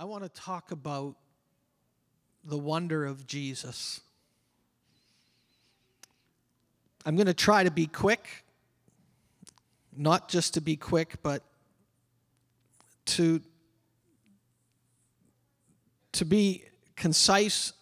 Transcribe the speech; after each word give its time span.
I 0.00 0.04
want 0.04 0.22
to 0.22 0.28
talk 0.28 0.70
about 0.70 1.16
the 2.44 2.56
wonder 2.56 3.04
of 3.04 3.26
Jesus. 3.26 4.00
I'm 7.04 7.16
going 7.16 7.26
to 7.26 7.34
try 7.34 7.64
to 7.64 7.70
be 7.72 7.88
quick, 7.88 8.44
not 9.96 10.28
just 10.28 10.54
to 10.54 10.60
be 10.60 10.76
quick, 10.76 11.16
but 11.24 11.42
to, 13.06 13.40
to 16.12 16.24
be 16.24 16.62
concise, 16.94 17.72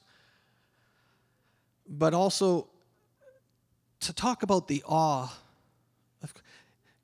but 1.87 2.15
also 2.15 2.69
to 4.01 4.15
talk 4.15 4.43
about 4.43 4.69
the 4.69 4.83
awe 4.87 5.31
of 6.23 6.33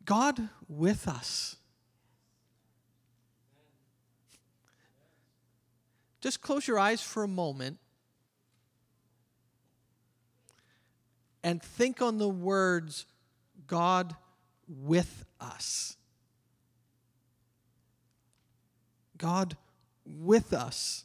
God 0.07 0.49
with 0.71 1.07
us. 1.07 1.57
Just 6.23 6.41
close 6.41 6.69
your 6.69 6.79
eyes 6.79 7.03
for 7.03 7.25
a 7.25 7.29
moment 7.29 7.79
and 11.43 11.61
think 11.61 12.01
on 12.01 12.19
the 12.19 12.29
words 12.29 13.07
God 13.67 14.15
with 14.69 15.25
us. 15.41 15.97
God 19.19 19.57
with 20.07 20.53
us. 20.53 21.05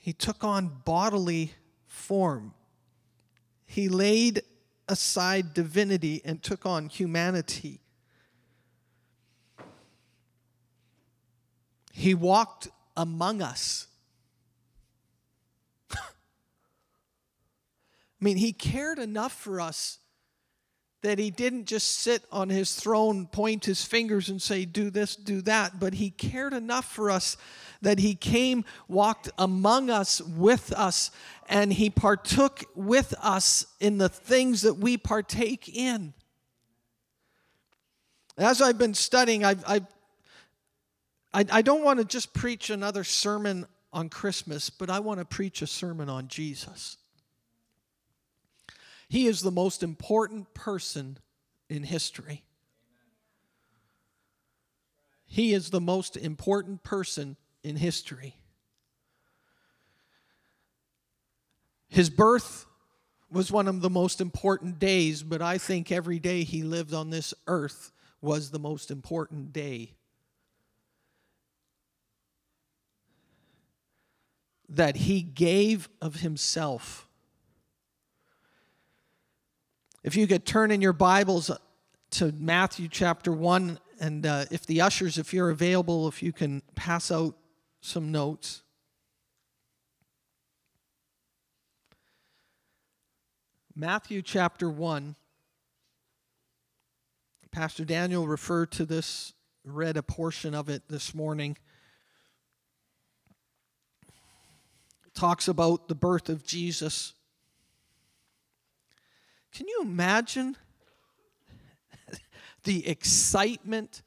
He 0.00 0.14
took 0.14 0.42
on 0.44 0.80
bodily 0.84 1.52
form. 1.86 2.54
He 3.66 3.90
laid 3.90 4.42
aside 4.88 5.52
divinity 5.52 6.22
and 6.24 6.42
took 6.42 6.64
on 6.64 6.88
humanity. 6.88 7.80
He 11.96 12.12
walked 12.12 12.66
among 12.96 13.40
us. 13.40 13.86
I 15.92 15.96
mean, 18.20 18.36
he 18.36 18.52
cared 18.52 18.98
enough 18.98 19.32
for 19.32 19.60
us 19.60 20.00
that 21.02 21.20
he 21.20 21.30
didn't 21.30 21.66
just 21.66 22.00
sit 22.00 22.24
on 22.32 22.48
his 22.48 22.74
throne, 22.74 23.26
point 23.28 23.66
his 23.66 23.84
fingers, 23.84 24.28
and 24.28 24.42
say, 24.42 24.64
Do 24.64 24.90
this, 24.90 25.14
do 25.14 25.40
that, 25.42 25.78
but 25.78 25.94
he 25.94 26.10
cared 26.10 26.52
enough 26.52 26.92
for 26.92 27.12
us 27.12 27.36
that 27.80 28.00
he 28.00 28.16
came, 28.16 28.64
walked 28.88 29.30
among 29.38 29.88
us, 29.88 30.20
with 30.20 30.72
us, 30.72 31.12
and 31.48 31.72
he 31.72 31.90
partook 31.90 32.64
with 32.74 33.14
us 33.22 33.66
in 33.78 33.98
the 33.98 34.08
things 34.08 34.62
that 34.62 34.78
we 34.78 34.96
partake 34.96 35.68
in. 35.68 36.12
As 38.36 38.60
I've 38.60 38.78
been 38.78 38.94
studying, 38.94 39.44
I've, 39.44 39.62
I've 39.64 39.86
I, 41.34 41.44
I 41.50 41.62
don't 41.62 41.82
want 41.82 41.98
to 41.98 42.04
just 42.04 42.32
preach 42.32 42.70
another 42.70 43.02
sermon 43.02 43.66
on 43.92 44.08
Christmas, 44.08 44.70
but 44.70 44.88
I 44.88 45.00
want 45.00 45.18
to 45.18 45.24
preach 45.24 45.62
a 45.62 45.66
sermon 45.66 46.08
on 46.08 46.28
Jesus. 46.28 46.96
He 49.08 49.26
is 49.26 49.42
the 49.42 49.50
most 49.50 49.82
important 49.82 50.54
person 50.54 51.18
in 51.68 51.82
history. 51.82 52.44
He 55.26 55.52
is 55.52 55.70
the 55.70 55.80
most 55.80 56.16
important 56.16 56.84
person 56.84 57.36
in 57.64 57.76
history. 57.76 58.36
His 61.88 62.10
birth 62.10 62.66
was 63.30 63.50
one 63.50 63.66
of 63.66 63.80
the 63.80 63.90
most 63.90 64.20
important 64.20 64.78
days, 64.78 65.24
but 65.24 65.42
I 65.42 65.58
think 65.58 65.90
every 65.90 66.20
day 66.20 66.44
he 66.44 66.62
lived 66.62 66.94
on 66.94 67.10
this 67.10 67.34
earth 67.48 67.90
was 68.20 68.50
the 68.50 68.58
most 68.60 68.92
important 68.92 69.52
day 69.52 69.94
that 74.68 74.96
he 74.96 75.22
gave 75.22 75.88
of 76.00 76.16
himself. 76.16 77.08
If 80.02 80.16
you 80.16 80.26
could 80.26 80.44
turn 80.44 80.70
in 80.70 80.80
your 80.80 80.92
Bibles 80.92 81.50
to 82.12 82.32
Matthew 82.32 82.88
chapter 82.88 83.32
1, 83.32 83.78
and 84.00 84.26
uh, 84.26 84.44
if 84.50 84.66
the 84.66 84.80
ushers, 84.80 85.18
if 85.18 85.32
you're 85.32 85.50
available, 85.50 86.08
if 86.08 86.22
you 86.22 86.32
can 86.32 86.62
pass 86.74 87.10
out 87.10 87.36
some 87.80 88.12
notes. 88.12 88.62
Matthew 93.74 94.22
chapter 94.22 94.70
1. 94.70 95.16
Pastor 97.50 97.84
Daniel 97.84 98.26
referred 98.26 98.72
to 98.72 98.84
this, 98.84 99.32
read 99.64 99.96
a 99.96 100.02
portion 100.02 100.54
of 100.54 100.68
it 100.68 100.82
this 100.88 101.14
morning. 101.14 101.56
Talks 105.14 105.48
about 105.48 105.88
the 105.88 105.94
birth 105.94 106.28
of 106.28 106.44
Jesus. 106.44 107.14
Can 109.52 109.68
you 109.68 109.80
imagine 109.82 110.56
the 112.64 112.86
excitement 112.88 114.02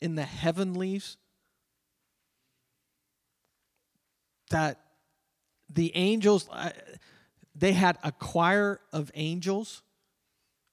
in 0.00 0.14
the 0.14 0.24
heavenlies? 0.24 1.16
That 4.50 4.80
the 5.68 5.90
angels 5.96 6.48
they 7.58 7.72
had 7.72 7.98
a 8.02 8.12
choir 8.12 8.80
of 8.92 9.10
angels. 9.14 9.82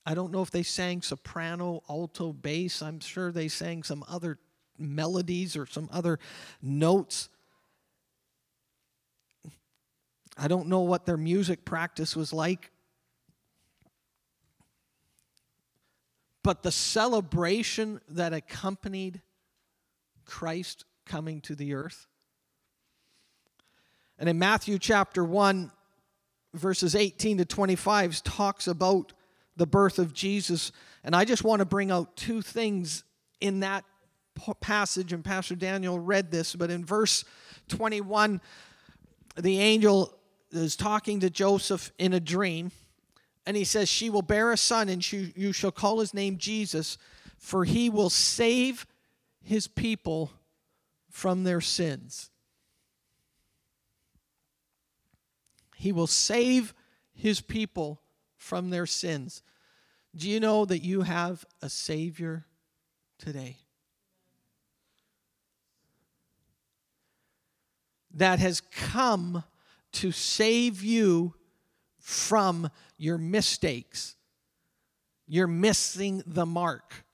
I 0.06 0.14
don't 0.14 0.34
know 0.34 0.42
if 0.42 0.52
they 0.52 0.64
sang 0.64 1.02
soprano 1.02 1.82
alto 1.90 2.34
bass. 2.34 2.82
I'm 2.82 3.00
sure 3.00 3.32
they 3.32 3.48
sang 3.48 3.84
some 3.84 4.04
other 4.08 4.38
melodies 4.78 5.56
or 5.56 5.66
some 5.66 5.88
other 5.92 6.20
notes 6.62 7.30
I 10.38 10.48
don't 10.48 10.68
know 10.68 10.82
what 10.82 11.06
their 11.06 11.18
music 11.18 11.66
practice 11.66 12.16
was 12.16 12.34
like. 12.34 12.72
But 16.44 16.64
the 16.64 16.72
celebration 16.72 18.02
that 18.10 18.34
accompanied 18.34 19.22
Christ 20.26 20.86
coming 21.06 21.42
to 21.42 21.56
the 21.56 21.74
earth. 21.74 22.08
And 24.20 24.28
in 24.30 24.40
Matthew 24.40 24.78
chapter 24.78 25.24
1, 25.24 25.72
verses 26.54 26.96
18 26.96 27.40
to 27.40 27.46
25, 27.46 28.24
talks 28.24 28.68
about 28.68 29.14
the 29.56 29.66
birth 29.66 30.00
of 30.00 30.14
Jesus. 30.14 30.72
And 31.04 31.16
I 31.16 31.26
just 31.26 31.44
want 31.44 31.60
to 31.60 31.66
bring 31.66 31.92
out 31.92 32.16
two 32.16 32.42
things 32.42 33.04
in 33.40 33.62
that 33.62 33.86
passage, 34.62 35.14
and 35.14 35.24
Pastor 35.24 35.56
Daniel 35.56 36.00
read 36.00 36.32
this, 36.32 36.56
but 36.56 36.72
in 36.72 36.84
verse 36.84 37.24
21, 37.70 38.42
the 39.38 39.60
angel 39.60 40.18
is 40.54 40.76
talking 40.76 41.20
to 41.22 41.30
Joseph 41.30 41.92
in 41.98 42.14
a 42.14 42.20
dream, 42.20 42.72
and 43.46 43.58
he 43.58 43.64
says, 43.64 43.90
She 43.90 44.10
will 44.10 44.22
bear 44.22 44.52
a 44.52 44.58
son, 44.58 44.90
and 44.90 45.04
she, 45.04 45.34
you 45.36 45.52
shall 45.52 45.72
call 45.72 46.00
his 46.00 46.14
name 46.14 46.38
Jesus, 46.38 46.98
for 47.38 47.66
he 47.66 47.90
will 47.90 48.10
save 48.10 48.86
his 49.42 49.68
people 49.68 50.32
from 51.10 51.44
their 51.44 51.62
sins. 51.62 52.30
He 55.76 55.92
will 55.92 56.08
save 56.08 56.74
his 57.14 57.42
people 57.42 58.02
from 58.38 58.70
their 58.70 58.86
sins. 58.86 59.42
Do 60.16 60.30
you 60.30 60.40
know 60.40 60.66
that 60.66 60.84
you 60.84 61.02
have 61.02 61.46
a 61.62 61.70
Savior 61.70 62.46
today? 63.18 63.58
That 68.14 68.40
has 68.40 68.62
come 68.62 69.44
to 69.94 70.12
save 70.12 70.84
you 70.84 71.34
from 72.00 72.70
your 72.98 73.18
mistakes. 73.18 74.16
You're 75.28 75.48
missing 75.48 76.22
the 76.26 76.46
mark. 76.46 77.06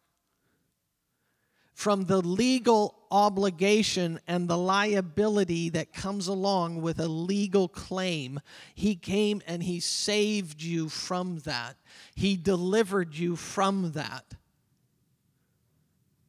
From 1.74 2.06
the 2.06 2.22
legal 2.22 2.96
obligation 3.10 4.20
and 4.28 4.50
the 4.50 4.58
liability 4.58 5.70
that 5.70 5.94
comes 5.94 6.28
along 6.28 6.82
with 6.82 7.00
a 7.00 7.08
legal 7.08 7.70
claim, 7.70 8.42
He 8.76 8.96
came 8.96 9.42
and 9.48 9.64
He 9.64 9.80
saved 9.80 10.62
you 10.62 10.90
from 10.90 11.40
that. 11.40 11.78
He 12.16 12.36
delivered 12.36 13.16
you 13.16 13.36
from 13.36 13.94
that. 13.94 14.26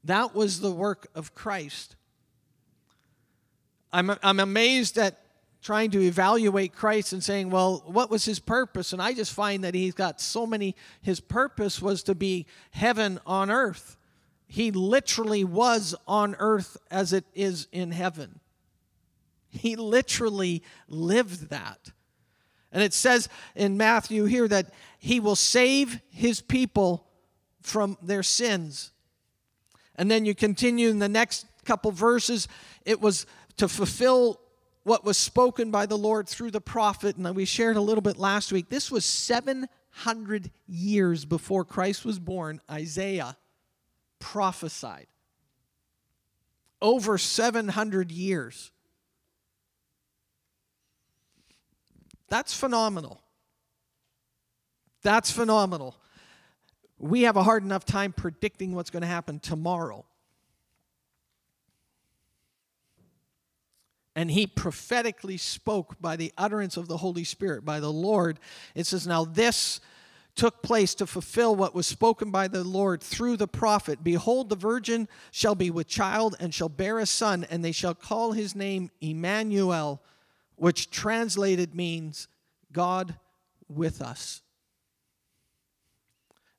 That 0.04 0.34
was 0.34 0.60
the 0.60 0.70
work 0.70 1.08
of 1.14 1.34
Christ. 1.34 1.96
I'm, 3.92 4.12
I'm 4.22 4.40
amazed 4.40 4.98
at 4.98 5.18
trying 5.62 5.90
to 5.90 6.00
evaluate 6.00 6.74
Christ 6.74 7.12
and 7.12 7.22
saying, 7.22 7.50
well, 7.50 7.82
what 7.86 8.10
was 8.10 8.24
his 8.24 8.38
purpose? 8.38 8.92
And 8.92 9.02
I 9.02 9.12
just 9.12 9.32
find 9.32 9.64
that 9.64 9.74
he's 9.74 9.94
got 9.94 10.20
so 10.20 10.46
many, 10.46 10.74
his 11.02 11.20
purpose 11.20 11.82
was 11.82 12.02
to 12.04 12.14
be 12.14 12.46
heaven 12.70 13.20
on 13.26 13.50
earth. 13.50 13.96
He 14.46 14.70
literally 14.70 15.44
was 15.44 15.94
on 16.08 16.34
earth 16.38 16.76
as 16.90 17.12
it 17.12 17.24
is 17.34 17.68
in 17.72 17.92
heaven. 17.92 18.40
He 19.50 19.76
literally 19.76 20.62
lived 20.88 21.50
that. 21.50 21.90
And 22.72 22.82
it 22.82 22.94
says 22.94 23.28
in 23.54 23.76
Matthew 23.76 24.24
here 24.24 24.48
that 24.48 24.72
he 24.98 25.20
will 25.20 25.36
save 25.36 26.00
his 26.10 26.40
people 26.40 27.06
from 27.60 27.98
their 28.00 28.22
sins. 28.22 28.92
And 29.96 30.10
then 30.10 30.24
you 30.24 30.34
continue 30.34 30.88
in 30.88 31.00
the 31.00 31.08
next 31.08 31.46
couple 31.64 31.90
verses, 31.90 32.48
it 32.84 33.00
was 33.00 33.26
to 33.58 33.68
fulfill 33.68 34.40
what 34.90 35.04
was 35.04 35.16
spoken 35.16 35.70
by 35.70 35.86
the 35.86 35.96
Lord 35.96 36.28
through 36.28 36.50
the 36.50 36.60
prophet. 36.60 37.16
And 37.16 37.36
we 37.36 37.44
shared 37.44 37.76
a 37.76 37.80
little 37.80 38.02
bit 38.02 38.16
last 38.16 38.50
week. 38.50 38.70
This 38.70 38.90
was 38.90 39.04
700 39.04 40.50
years 40.66 41.24
before 41.24 41.64
Christ 41.64 42.04
was 42.04 42.18
born. 42.18 42.60
Isaiah 42.68 43.36
prophesied. 44.18 45.06
Over 46.82 47.18
700 47.18 48.10
years. 48.10 48.72
That's 52.28 52.52
phenomenal. 52.52 53.20
That's 55.02 55.30
phenomenal. 55.30 55.94
We 56.98 57.22
have 57.22 57.36
a 57.36 57.44
hard 57.44 57.62
enough 57.62 57.84
time 57.84 58.12
predicting 58.12 58.74
what's 58.74 58.90
going 58.90 59.02
to 59.02 59.06
happen 59.06 59.38
tomorrow. 59.38 60.04
And 64.16 64.30
he 64.30 64.46
prophetically 64.46 65.36
spoke 65.36 66.00
by 66.00 66.16
the 66.16 66.32
utterance 66.36 66.76
of 66.76 66.88
the 66.88 66.96
Holy 66.96 67.24
Spirit, 67.24 67.64
by 67.64 67.80
the 67.80 67.92
Lord. 67.92 68.40
It 68.74 68.86
says, 68.86 69.06
Now 69.06 69.24
this 69.24 69.80
took 70.34 70.62
place 70.62 70.94
to 70.94 71.06
fulfill 71.06 71.54
what 71.54 71.74
was 71.74 71.86
spoken 71.86 72.30
by 72.30 72.48
the 72.48 72.64
Lord 72.64 73.02
through 73.02 73.36
the 73.36 73.48
prophet. 73.48 74.02
Behold, 74.02 74.48
the 74.48 74.56
virgin 74.56 75.08
shall 75.30 75.54
be 75.54 75.70
with 75.70 75.86
child 75.86 76.36
and 76.40 76.54
shall 76.54 76.68
bear 76.68 76.98
a 76.98 77.06
son, 77.06 77.46
and 77.50 77.64
they 77.64 77.72
shall 77.72 77.94
call 77.94 78.32
his 78.32 78.54
name 78.54 78.90
Emmanuel, 79.00 80.02
which 80.56 80.90
translated 80.90 81.74
means 81.74 82.26
God 82.72 83.16
with 83.68 84.00
us. 84.00 84.42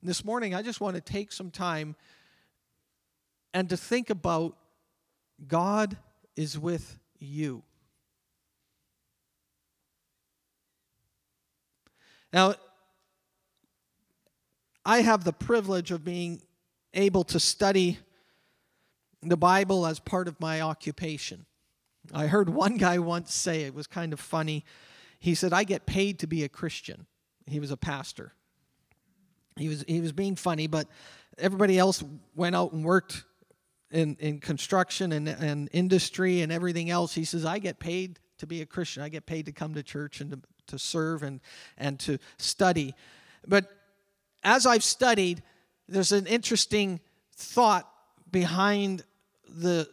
This 0.02 0.24
morning, 0.24 0.54
I 0.54 0.62
just 0.62 0.80
want 0.80 0.96
to 0.96 1.00
take 1.00 1.30
some 1.30 1.50
time 1.50 1.94
and 3.54 3.68
to 3.68 3.76
think 3.76 4.10
about 4.10 4.56
God 5.46 5.96
is 6.34 6.58
with 6.58 6.98
you. 7.24 7.62
Now, 12.32 12.54
I 14.84 15.02
have 15.02 15.24
the 15.24 15.32
privilege 15.32 15.90
of 15.90 16.04
being 16.04 16.42
able 16.94 17.24
to 17.24 17.38
study 17.38 17.98
the 19.22 19.36
Bible 19.36 19.86
as 19.86 20.00
part 20.00 20.28
of 20.28 20.40
my 20.40 20.60
occupation. 20.60 21.46
I 22.12 22.26
heard 22.26 22.48
one 22.48 22.78
guy 22.78 22.98
once 22.98 23.32
say, 23.32 23.62
it 23.62 23.74
was 23.74 23.86
kind 23.86 24.12
of 24.12 24.18
funny. 24.18 24.64
He 25.20 25.34
said, 25.34 25.52
I 25.52 25.64
get 25.64 25.86
paid 25.86 26.18
to 26.20 26.26
be 26.26 26.42
a 26.42 26.48
Christian. 26.48 27.06
He 27.46 27.60
was 27.60 27.70
a 27.70 27.76
pastor. 27.76 28.32
He 29.56 29.68
was, 29.68 29.84
he 29.86 30.00
was 30.00 30.12
being 30.12 30.34
funny, 30.34 30.66
but 30.66 30.88
everybody 31.38 31.78
else 31.78 32.02
went 32.34 32.56
out 32.56 32.72
and 32.72 32.84
worked 32.84 33.24
in, 33.92 34.16
in 34.18 34.40
construction 34.40 35.12
and, 35.12 35.28
and 35.28 35.68
industry 35.72 36.40
and 36.40 36.50
everything 36.50 36.90
else. 36.90 37.14
He 37.14 37.24
says, 37.24 37.44
I 37.44 37.58
get 37.58 37.78
paid 37.78 38.18
to 38.38 38.46
be 38.46 38.62
a 38.62 38.66
Christian. 38.66 39.02
I 39.02 39.08
get 39.08 39.26
paid 39.26 39.46
to 39.46 39.52
come 39.52 39.74
to 39.74 39.82
church 39.82 40.20
and 40.20 40.30
to, 40.32 40.40
to 40.68 40.78
serve 40.78 41.22
and, 41.22 41.40
and 41.76 42.00
to 42.00 42.18
study. 42.38 42.94
But 43.46 43.70
as 44.42 44.66
I've 44.66 44.82
studied, 44.82 45.42
there's 45.88 46.10
an 46.12 46.26
interesting 46.26 47.00
thought 47.36 47.88
behind 48.30 49.04
the 49.46 49.88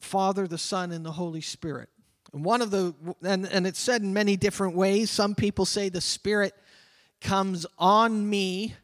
Father, 0.00 0.48
the 0.48 0.58
Son, 0.58 0.90
and 0.90 1.06
the 1.06 1.12
Holy 1.12 1.40
Spirit. 1.40 1.88
And 2.32 2.44
one 2.44 2.60
of 2.60 2.70
the, 2.70 2.94
and, 3.22 3.46
and 3.46 3.66
it's 3.66 3.78
said 3.78 4.02
in 4.02 4.12
many 4.12 4.36
different 4.36 4.74
ways. 4.74 5.10
Some 5.10 5.36
people 5.36 5.64
say 5.64 5.88
the 5.88 6.00
Spirit 6.00 6.54
comes 7.20 7.66
on 7.78 8.28
me 8.28 8.74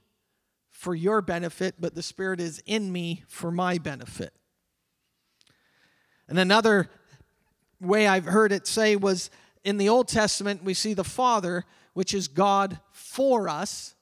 for 0.78 0.94
your 0.94 1.20
benefit, 1.20 1.74
but 1.80 1.96
the 1.96 2.02
Spirit 2.04 2.40
is 2.40 2.62
in 2.64 2.92
me 2.92 3.24
for 3.26 3.50
my 3.50 3.78
benefit. 3.78 4.32
And 6.28 6.38
another 6.38 6.88
way 7.80 8.06
I've 8.06 8.26
heard 8.26 8.52
it 8.52 8.68
say 8.68 8.94
was 8.94 9.28
in 9.64 9.76
the 9.76 9.88
Old 9.88 10.06
Testament, 10.06 10.62
we 10.62 10.74
see 10.74 10.94
the 10.94 11.02
Father, 11.02 11.64
which 11.94 12.14
is 12.14 12.28
God 12.28 12.78
for 12.92 13.48
us. 13.48 13.96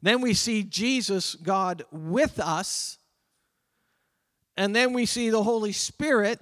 Then 0.00 0.20
we 0.20 0.32
see 0.32 0.62
Jesus, 0.62 1.34
God 1.34 1.82
with 1.90 2.38
us. 2.38 2.98
And 4.56 4.76
then 4.76 4.92
we 4.92 5.06
see 5.06 5.28
the 5.28 5.42
Holy 5.42 5.72
Spirit, 5.72 6.38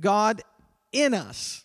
God 0.00 0.42
in 0.90 1.14
us. 1.14 1.64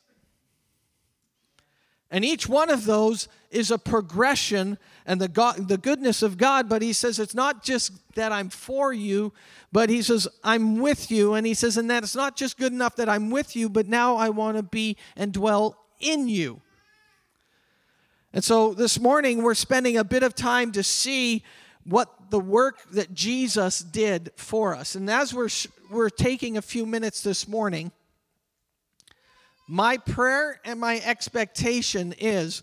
And 2.12 2.24
each 2.24 2.48
one 2.48 2.70
of 2.70 2.86
those 2.86 3.28
is 3.50 3.72
a 3.72 3.80
progression 3.80 4.78
and 5.06 5.20
the, 5.20 5.28
God, 5.28 5.68
the 5.68 5.78
goodness 5.78 6.22
of 6.22 6.38
God, 6.38 6.70
but 6.70 6.82
he 6.82 6.94
says 6.94 7.20
it's 7.20 7.34
not 7.34 7.64
just 7.64 7.92
that 8.16 8.32
I'm 8.32 8.50
for 8.50 8.94
you, 8.94 9.34
but 9.72 9.90
he 9.90 10.02
says 10.02 10.28
I'm 10.44 10.80
with 10.80 11.12
you. 11.12 11.34
And 11.34 11.46
he 11.48 11.54
says, 11.54 11.78
and 11.78 11.90
that 11.90 12.04
it's 12.04 12.16
not 12.16 12.36
just 12.36 12.58
good 12.58 12.72
enough 12.72 12.96
that 12.98 13.10
I'm 13.10 13.30
with 13.30 13.56
you, 13.56 13.70
but 13.70 13.88
now 13.88 14.16
I 14.16 14.30
want 14.30 14.58
to 14.58 14.64
be 14.64 14.98
and 15.16 15.34
dwell 15.34 15.78
in 16.00 16.28
you. 16.28 16.62
And 18.34 18.44
so 18.44 18.74
this 18.74 19.00
morning 19.00 19.44
we're 19.44 19.56
spending 19.56 19.98
a 19.98 20.04
bit 20.04 20.24
of 20.24 20.36
time 20.36 20.72
to 20.74 20.84
see 20.84 21.44
what 21.84 22.30
the 22.30 22.40
work 22.40 22.78
that 22.92 23.14
Jesus 23.14 23.80
did 23.80 24.32
for 24.36 24.76
us. 24.76 24.96
And 24.96 25.10
as 25.10 25.34
we're, 25.34 25.50
we're 25.90 26.10
taking 26.10 26.58
a 26.58 26.62
few 26.62 26.86
minutes 26.86 27.24
this 27.24 27.48
morning, 27.48 27.92
my 29.68 29.98
prayer 29.98 30.60
and 30.64 30.80
my 30.80 31.02
expectation 31.04 32.14
is 32.20 32.62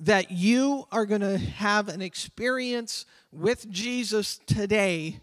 that 0.00 0.30
you 0.30 0.86
are 0.92 1.06
going 1.06 1.20
to 1.20 1.38
have 1.38 1.88
an 1.88 2.00
experience 2.00 3.04
with 3.32 3.68
Jesus 3.70 4.38
today 4.46 5.20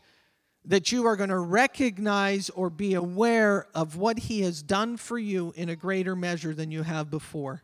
that 0.68 0.92
you 0.92 1.06
are 1.06 1.16
going 1.16 1.30
to 1.30 1.38
recognize 1.38 2.50
or 2.50 2.69
be 2.69 2.95
aware 2.95 3.68
of 3.75 3.98
what 3.98 4.18
he 4.18 4.42
has 4.42 4.63
done 4.63 4.98
for 4.98 5.18
you 5.18 5.54
in 5.56 5.69
a 5.69 5.75
greater 5.75 6.16
measure 6.16 6.54
than 6.54 6.72
you 6.72 6.83
have 6.83 7.10
before. 7.10 7.62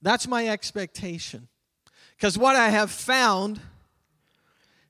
That's 0.00 0.26
my 0.26 0.48
expectation. 0.48 1.48
Because 2.16 2.36
what 2.36 2.56
I 2.56 2.70
have 2.70 2.90
found, 2.90 3.60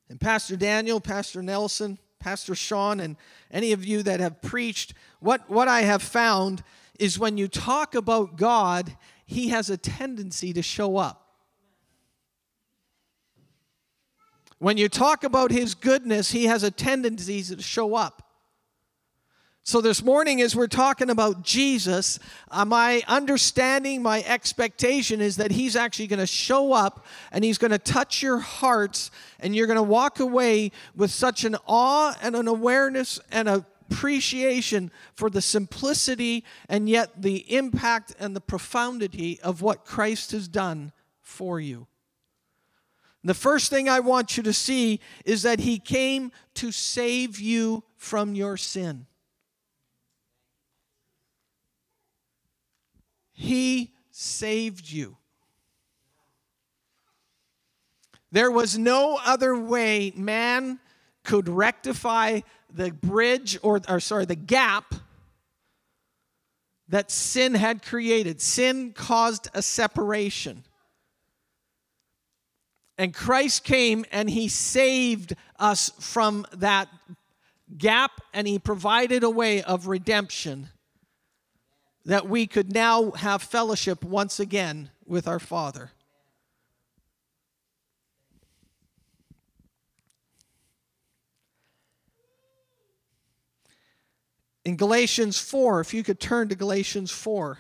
and 0.09 0.19
Pastor 0.19 0.57
Daniel, 0.57 1.01
Pastor 1.01 1.43
Nelson, 1.43 1.99
Pastor 2.19 2.55
Sean, 2.55 3.01
and 3.01 3.17
any 3.51 3.73
of 3.73 3.85
you 3.85 4.03
that 4.03 4.21
have 4.21 4.41
preached, 4.41 4.95
what, 5.21 5.49
what 5.51 5.69
I 5.69 5.83
have 5.83 6.03
found 6.03 6.63
is 6.99 7.19
when 7.19 7.37
you 7.37 7.49
talk 7.49 7.95
about 7.95 8.37
God, 8.37 8.97
He 9.25 9.49
has 9.49 9.71
a 9.71 9.77
tendency 9.77 10.53
to 10.53 10.63
show 10.63 10.97
up. 10.97 11.19
When 14.59 14.77
you 14.77 14.89
talk 14.89 15.25
about 15.25 15.51
His 15.51 15.75
goodness, 15.75 16.31
He 16.31 16.45
has 16.45 16.63
a 16.63 16.71
tendency 16.71 17.43
to 17.43 17.61
show 17.61 17.95
up. 17.95 18.23
So, 19.65 19.81
this 19.81 20.03
morning, 20.03 20.43
as 20.43 20.57
we're 20.57 20.67
talking 20.67 21.09
about 21.09 21.43
Jesus, 21.43 22.19
uh, 22.51 22.65
my 22.65 23.01
understanding, 23.07 24.03
my 24.03 24.25
expectation 24.25 25.21
is 25.21 25.37
that 25.37 25.53
He's 25.53 25.77
actually 25.77 26.09
going 26.09 26.19
to 26.19 26.27
show 26.27 26.73
up 26.73 27.07
and 27.31 27.45
He's 27.45 27.59
going 27.59 27.71
to 27.71 27.79
touch 27.79 28.23
your 28.23 28.39
hearts, 28.39 29.13
and 29.39 29.55
you're 29.55 29.69
going 29.69 29.77
to 29.77 29.83
walk 29.83 30.19
away 30.19 30.73
with 30.97 31.13
such 31.13 31.45
an 31.45 31.57
awe 31.67 32.17
and 32.21 32.35
an 32.35 32.49
awareness 32.49 33.21
and 33.31 33.49
a 33.49 33.65
appreciation 33.93 34.91
for 35.15 35.29
the 35.29 35.43
simplicity 35.43 36.45
and 36.69 36.89
yet 36.89 37.23
the 37.23 37.55
impact 37.55 38.15
and 38.19 38.35
the 38.35 38.41
profundity 38.41 39.39
of 39.41 39.63
what 39.63 39.85
Christ 39.85 40.33
has 40.33 40.49
done 40.49 40.93
for 41.21 41.61
you. 41.61 41.87
The 43.25 43.35
first 43.35 43.71
thing 43.71 43.89
I 43.89 44.01
want 44.01 44.37
you 44.37 44.43
to 44.43 44.53
see 44.53 44.99
is 45.25 45.43
that 45.43 45.61
He 45.61 45.79
came 45.79 46.33
to 46.55 46.73
save 46.73 47.39
you 47.39 47.85
from 47.97 48.35
your 48.35 48.57
sin. 48.57 49.07
He 53.33 53.93
saved 54.11 54.91
you. 54.91 55.17
There 58.33 58.51
was 58.51 58.79
no 58.79 59.21
other 59.25 59.57
way 59.57 60.13
man 60.17 60.81
could 61.23 61.49
rectify 61.49 62.41
the 62.75 62.91
bridge 62.91 63.59
or, 63.63 63.81
or 63.89 64.01
sorry, 64.01 64.25
the 64.25 64.35
gap 64.35 64.95
that 66.89 67.11
sin 67.11 67.55
had 67.55 67.83
created. 67.83 68.41
Sin 68.41 68.93
caused 68.93 69.49
a 69.55 69.63
separation. 69.63 70.65
And 72.99 73.15
Christ 73.15 73.65
came 73.65 74.05
and 74.13 74.29
he 74.29 74.49
saved 74.49 75.35
us 75.59 75.91
from 75.99 76.47
that 76.53 76.89
gap 77.77 78.21
and 78.35 78.47
he 78.47 78.59
provided 78.59 79.25
a 79.25 79.31
way 79.31 79.63
of 79.63 79.87
redemption 79.87 80.69
that 82.05 82.29
we 82.29 82.47
could 82.47 82.73
now 82.73 83.13
have 83.13 83.43
fellowship 83.43 84.05
once 84.05 84.39
again 84.39 84.91
with 85.07 85.27
our 85.27 85.39
Father. 85.39 85.91
In 94.65 94.77
Galatians 94.77 95.39
4, 95.39 95.81
if 95.81 95.93
you 95.93 96.05
could 96.05 96.21
turn 96.21 96.49
to 96.49 96.55
Galatians 96.55 97.11
4. 97.11 97.59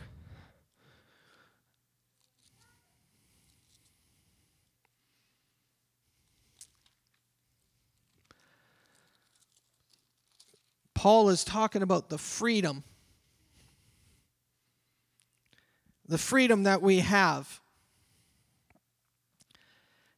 Paul 10.94 11.30
is 11.30 11.42
talking 11.42 11.82
about 11.82 12.08
the 12.08 12.18
freedom. 12.18 12.84
The 16.06 16.18
freedom 16.18 16.62
that 16.62 16.80
we 16.80 17.00
have. 17.00 17.60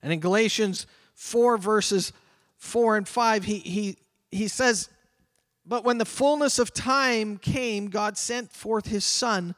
And 0.02 0.12
in 0.12 0.20
Galatians 0.20 0.86
4, 1.14 1.56
verses 1.56 2.12
4 2.58 2.98
and 2.98 3.08
5, 3.08 3.44
he, 3.44 3.58
he, 3.60 3.96
he 4.30 4.46
says, 4.46 4.90
But 5.66 5.84
when 5.84 5.98
the 5.98 6.04
fullness 6.04 6.58
of 6.58 6.74
time 6.74 7.38
came, 7.38 7.88
God 7.88 8.18
sent 8.18 8.52
forth 8.52 8.86
his 8.86 9.04
Son, 9.04 9.54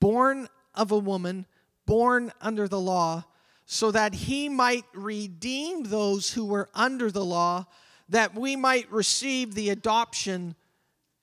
born 0.00 0.48
of 0.74 0.90
a 0.90 0.98
woman, 0.98 1.46
born 1.86 2.32
under 2.40 2.66
the 2.66 2.80
law, 2.80 3.24
so 3.64 3.90
that 3.90 4.14
he 4.14 4.48
might 4.48 4.84
redeem 4.94 5.84
those 5.84 6.32
who 6.32 6.44
were 6.44 6.68
under 6.74 7.10
the 7.10 7.24
law, 7.24 7.66
that 8.08 8.34
we 8.34 8.56
might 8.56 8.90
receive 8.90 9.54
the 9.54 9.70
adoption 9.70 10.54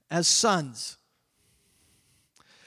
as 0.10 0.28
sons. 0.28 0.98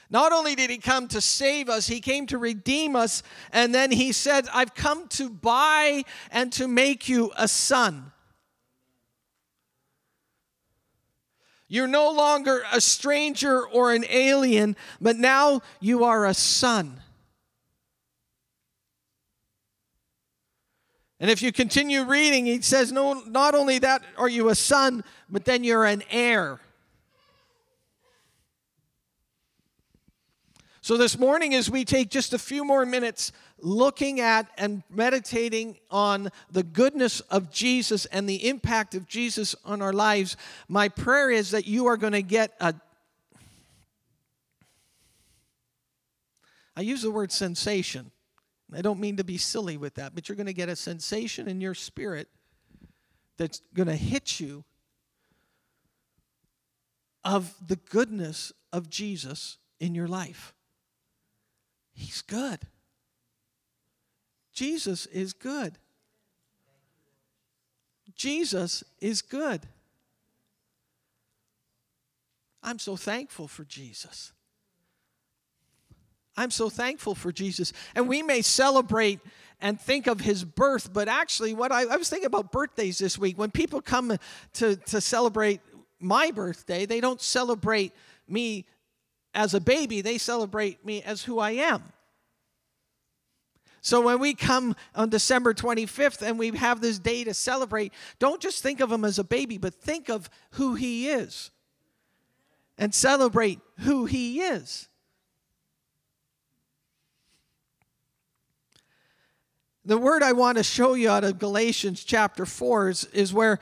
Not 0.09 0.31
only 0.31 0.55
did 0.55 0.69
he 0.69 0.77
come 0.77 1.07
to 1.09 1.21
save 1.21 1.69
us, 1.69 1.87
he 1.87 1.99
came 1.99 2.27
to 2.27 2.37
redeem 2.37 2.95
us, 2.95 3.23
and 3.51 3.75
then 3.75 3.91
he 3.91 4.11
said, 4.11 4.47
I've 4.53 4.73
come 4.73 5.07
to 5.09 5.29
buy 5.29 6.03
and 6.31 6.51
to 6.53 6.67
make 6.67 7.09
you 7.09 7.31
a 7.37 7.47
son. 7.47 8.11
You're 11.67 11.87
no 11.87 12.11
longer 12.11 12.63
a 12.71 12.79
stranger 12.79 13.65
or 13.65 13.93
an 13.93 14.05
alien, 14.09 14.75
but 15.01 15.17
now 15.17 15.61
you 15.79 16.05
are 16.05 16.25
a 16.25 16.33
son. 16.33 17.01
And 21.19 21.31
if 21.31 21.41
you 21.41 21.51
continue 21.51 22.03
reading, 22.03 22.45
he 22.45 22.61
says, 22.61 22.91
No, 22.91 23.13
not 23.13 23.55
only 23.55 23.79
that 23.79 24.03
are 24.17 24.29
you 24.29 24.49
a 24.49 24.55
son, 24.55 25.03
but 25.29 25.45
then 25.45 25.63
you're 25.63 25.85
an 25.85 26.03
heir. 26.09 26.59
So, 30.87 30.95
this 30.95 31.19
morning, 31.19 31.53
as 31.53 31.69
we 31.69 31.83
take 31.83 32.09
just 32.09 32.33
a 32.33 32.39
few 32.39 32.63
more 32.63 32.85
minutes 32.85 33.33
looking 33.59 34.21
at 34.21 34.47
and 34.57 34.83
meditating 34.89 35.79
on 35.91 36.29
the 36.49 36.63
goodness 36.63 37.19
of 37.19 37.51
Jesus 37.51 38.05
and 38.05 38.25
the 38.25 38.47
impact 38.47 38.95
of 38.95 39.05
Jesus 39.05 39.53
on 39.65 39.81
our 39.81 39.91
lives, 39.91 40.37
my 40.69 40.87
prayer 40.87 41.29
is 41.29 41.51
that 41.51 41.67
you 41.67 41.87
are 41.87 41.97
going 41.97 42.13
to 42.13 42.21
get 42.21 42.53
a 42.61 42.73
I 46.77 46.81
use 46.83 47.01
the 47.01 47.11
word 47.11 47.33
sensation. 47.33 48.09
I 48.73 48.81
don't 48.81 49.01
mean 49.01 49.17
to 49.17 49.25
be 49.25 49.37
silly 49.37 49.75
with 49.75 49.95
that, 49.95 50.15
but 50.15 50.29
you're 50.29 50.37
going 50.37 50.47
to 50.47 50.53
get 50.53 50.69
a 50.69 50.75
sensation 50.77 51.49
in 51.49 51.59
your 51.59 51.73
spirit 51.73 52.29
that's 53.35 53.61
going 53.73 53.89
to 53.89 53.95
hit 53.97 54.39
you 54.39 54.63
of 57.25 57.53
the 57.67 57.75
goodness 57.75 58.53
of 58.71 58.89
Jesus 58.89 59.57
in 59.81 59.93
your 59.93 60.07
life. 60.07 60.53
He's 61.97 62.21
good. 62.21 62.59
Jesus 64.53 65.07
is 65.07 65.33
good. 65.33 65.79
Jesus 68.15 68.83
is 68.99 69.23
good. 69.23 69.61
I'm 72.61 72.77
so 72.77 72.95
thankful 72.95 73.47
for 73.47 73.63
Jesus. 73.63 74.31
I'm 76.35 76.51
so 76.51 76.69
thankful 76.69 77.15
for 77.15 77.31
Jesus. 77.31 77.73
And 77.95 78.07
we 78.07 78.21
may 78.21 78.43
celebrate 78.43 79.19
and 79.59 79.81
think 79.81 80.05
of 80.05 80.21
his 80.21 80.43
birth, 80.43 80.93
but 80.93 81.07
actually, 81.07 81.55
what 81.55 81.71
I, 81.71 81.83
I, 81.83 81.97
was 81.97 82.09
thinking 82.09 82.27
about 82.27 82.51
birthdays 82.51 82.99
this 82.99 83.17
week. 83.17 83.39
When 83.39 83.49
people 83.49 83.81
come 83.81 84.17
to, 84.53 84.75
to 84.75 85.01
celebrate 85.01 85.61
my 85.99 86.29
birthday, 86.29 86.85
they 86.85 87.01
don't 87.01 87.19
celebrate 87.19 87.91
me 88.27 88.67
as 89.37 89.53
a 89.53 89.61
baby, 89.61 90.01
they 90.01 90.17
celebrate 90.17 90.83
me 90.83 91.03
as 91.03 91.23
who 91.23 91.37
I 91.37 91.51
am. 91.51 91.83
So 93.81 94.01
when 94.01 94.19
we 94.19 94.33
come 94.33 94.75
on 94.95 95.09
December 95.09 95.53
25th 95.53 96.23
and 96.23 96.39
we 96.39 96.49
have 96.57 96.81
this 96.81 96.97
day 96.97 97.23
to 97.23 97.35
celebrate, 97.35 97.93
don't 98.17 98.41
just 98.41 98.63
think 98.63 98.79
of 98.79 98.91
him 98.91 99.05
as 99.05 99.19
a 99.19 99.23
baby, 99.23 99.59
but 99.59 99.75
think 99.75 100.09
of 100.09 100.27
who 100.53 100.73
he 100.73 101.07
is 101.07 101.51
and 102.79 102.93
celebrate 102.93 103.59
who 103.81 104.05
he 104.05 104.41
is. 104.41 104.89
The 109.85 109.99
word 109.99 110.23
I 110.23 110.33
want 110.33 110.57
to 110.57 110.63
show 110.63 110.95
you 110.95 111.11
out 111.11 111.23
of 111.23 111.37
Galatians 111.37 112.03
chapter 112.03 112.45
4 112.45 112.89
is, 112.89 113.05
is 113.13 113.33
where 113.33 113.59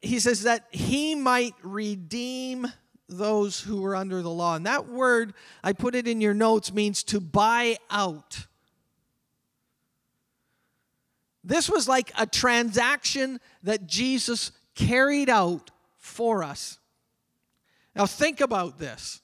he 0.00 0.20
says 0.20 0.44
that 0.44 0.66
he 0.70 1.16
might 1.16 1.54
redeem 1.62 2.68
those 3.10 3.60
who 3.60 3.82
were 3.82 3.96
under 3.96 4.22
the 4.22 4.30
law. 4.30 4.54
And 4.54 4.64
that 4.66 4.88
word, 4.88 5.34
I 5.62 5.72
put 5.72 5.94
it 5.94 6.06
in 6.06 6.20
your 6.20 6.34
notes, 6.34 6.72
means 6.72 7.02
to 7.04 7.20
buy 7.20 7.76
out. 7.90 8.46
This 11.42 11.68
was 11.68 11.88
like 11.88 12.12
a 12.18 12.26
transaction 12.26 13.40
that 13.62 13.86
Jesus 13.86 14.52
carried 14.74 15.28
out 15.28 15.70
for 15.96 16.42
us. 16.42 16.78
Now, 17.94 18.06
think 18.06 18.40
about 18.40 18.78
this. 18.78 19.20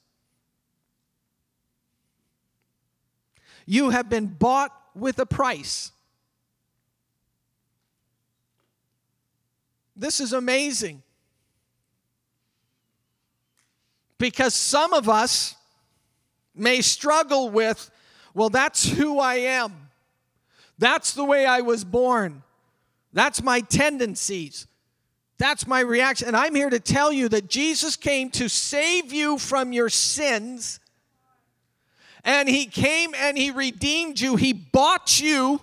You 3.66 3.90
have 3.90 4.08
been 4.08 4.26
bought 4.26 4.72
with 4.94 5.18
a 5.18 5.26
price. 5.26 5.92
This 9.94 10.20
is 10.20 10.32
amazing. 10.32 11.02
Because 14.18 14.54
some 14.54 14.92
of 14.92 15.08
us 15.08 15.54
may 16.54 16.80
struggle 16.80 17.50
with, 17.50 17.90
well, 18.34 18.48
that's 18.48 18.88
who 18.88 19.18
I 19.18 19.34
am. 19.34 19.88
That's 20.78 21.14
the 21.14 21.24
way 21.24 21.46
I 21.46 21.60
was 21.60 21.84
born. 21.84 22.42
That's 23.12 23.42
my 23.42 23.60
tendencies. 23.60 24.66
That's 25.38 25.66
my 25.66 25.80
reaction. 25.80 26.28
And 26.28 26.36
I'm 26.36 26.54
here 26.54 26.70
to 26.70 26.80
tell 26.80 27.12
you 27.12 27.28
that 27.30 27.48
Jesus 27.48 27.96
came 27.96 28.30
to 28.30 28.48
save 28.48 29.12
you 29.12 29.38
from 29.38 29.72
your 29.72 29.88
sins. 29.88 30.80
And 32.24 32.48
he 32.48 32.66
came 32.66 33.14
and 33.14 33.36
he 33.36 33.50
redeemed 33.50 34.18
you. 34.20 34.36
He 34.36 34.52
bought 34.52 35.20
you. 35.20 35.60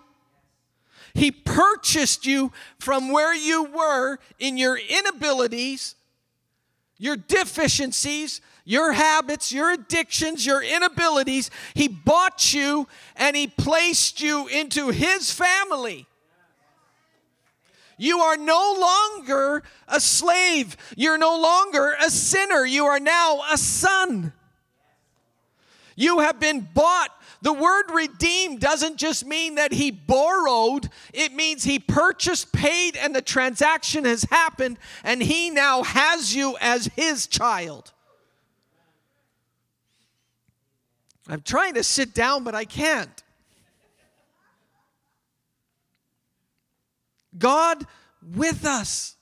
He 1.14 1.32
purchased 1.32 2.26
you 2.26 2.52
from 2.80 3.12
where 3.12 3.36
you 3.36 3.66
were 3.66 4.18
in 4.40 4.58
your 4.58 4.78
inabilities 4.78 5.96
your 6.98 7.16
deficiencies, 7.16 8.42
your 8.66 8.94
habits, 8.94 9.52
your 9.52 9.72
addictions, 9.72 10.46
your 10.46 10.64
inabilities. 10.64 11.50
He 11.74 11.88
bought 11.88 12.54
you 12.54 12.88
and 13.16 13.36
He 13.36 13.48
placed 13.48 14.22
you 14.22 14.48
into 14.48 14.90
His 14.90 15.32
family. 15.32 16.08
You 17.98 18.20
are 18.20 18.38
no 18.38 18.76
longer 18.80 19.64
a 19.88 20.00
slave. 20.00 20.76
You're 20.96 21.18
no 21.18 21.40
longer 21.40 21.96
a 22.04 22.10
sinner. 22.10 22.66
You 22.66 22.86
are 22.86 23.00
now 23.00 23.42
a 23.52 23.58
son. 23.58 24.34
You 25.96 26.20
have 26.20 26.40
been 26.40 26.68
bought 26.74 27.10
the 27.44 27.54
word 27.54 27.92
redeemed 27.94 28.62
doesn't 28.62 28.96
just 28.96 29.26
mean 29.26 29.56
that 29.56 29.74
he 29.74 29.92
borrowed, 29.92 30.90
it 31.14 31.34
means 31.34 31.66
he 31.66 31.78
purchased, 31.78 32.54
paid, 32.54 32.96
and 32.96 33.14
the 33.14 33.22
transaction 33.22 34.06
has 34.06 34.24
happened, 34.24 34.80
and 35.04 35.22
he 35.22 35.50
now 35.50 35.84
has 35.84 36.34
you 36.34 36.56
as 36.62 36.86
his 36.96 37.28
child. 37.28 37.92
I'm 41.28 41.42
trying 41.42 41.74
to 41.74 41.84
sit 41.84 42.14
down, 42.14 42.46
but 42.46 42.56
I 42.56 42.64
can't. 42.64 43.24
God 47.38 47.86
with 48.36 48.66
us. 48.66 49.18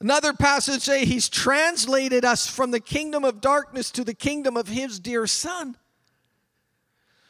Another 0.00 0.32
passage 0.32 0.82
say 0.82 1.04
he's 1.04 1.28
translated 1.28 2.24
us 2.24 2.46
from 2.46 2.70
the 2.70 2.80
kingdom 2.80 3.24
of 3.24 3.40
darkness 3.40 3.90
to 3.92 4.04
the 4.04 4.14
kingdom 4.14 4.56
of 4.56 4.68
his 4.68 5.00
dear 5.00 5.26
son. 5.26 5.76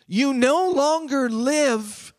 You 0.07 0.35
no 0.35 0.71
longer 0.71 1.31
live 1.31 2.13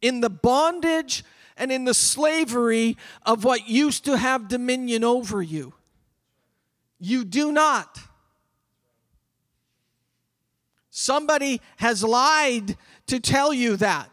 in 0.00 0.20
the 0.20 0.30
bondage 0.30 1.24
and 1.56 1.70
in 1.70 1.84
the 1.84 1.94
slavery 1.94 2.96
of 3.24 3.44
what 3.44 3.68
used 3.68 4.06
to 4.06 4.16
have 4.16 4.48
dominion 4.48 5.04
over 5.04 5.42
you. 5.42 5.74
You 6.98 7.24
do 7.24 7.52
not. 7.52 7.98
Somebody 10.90 11.60
has 11.76 12.02
lied 12.02 12.76
to 13.08 13.20
tell 13.20 13.52
you 13.52 13.76
that. 13.76 14.10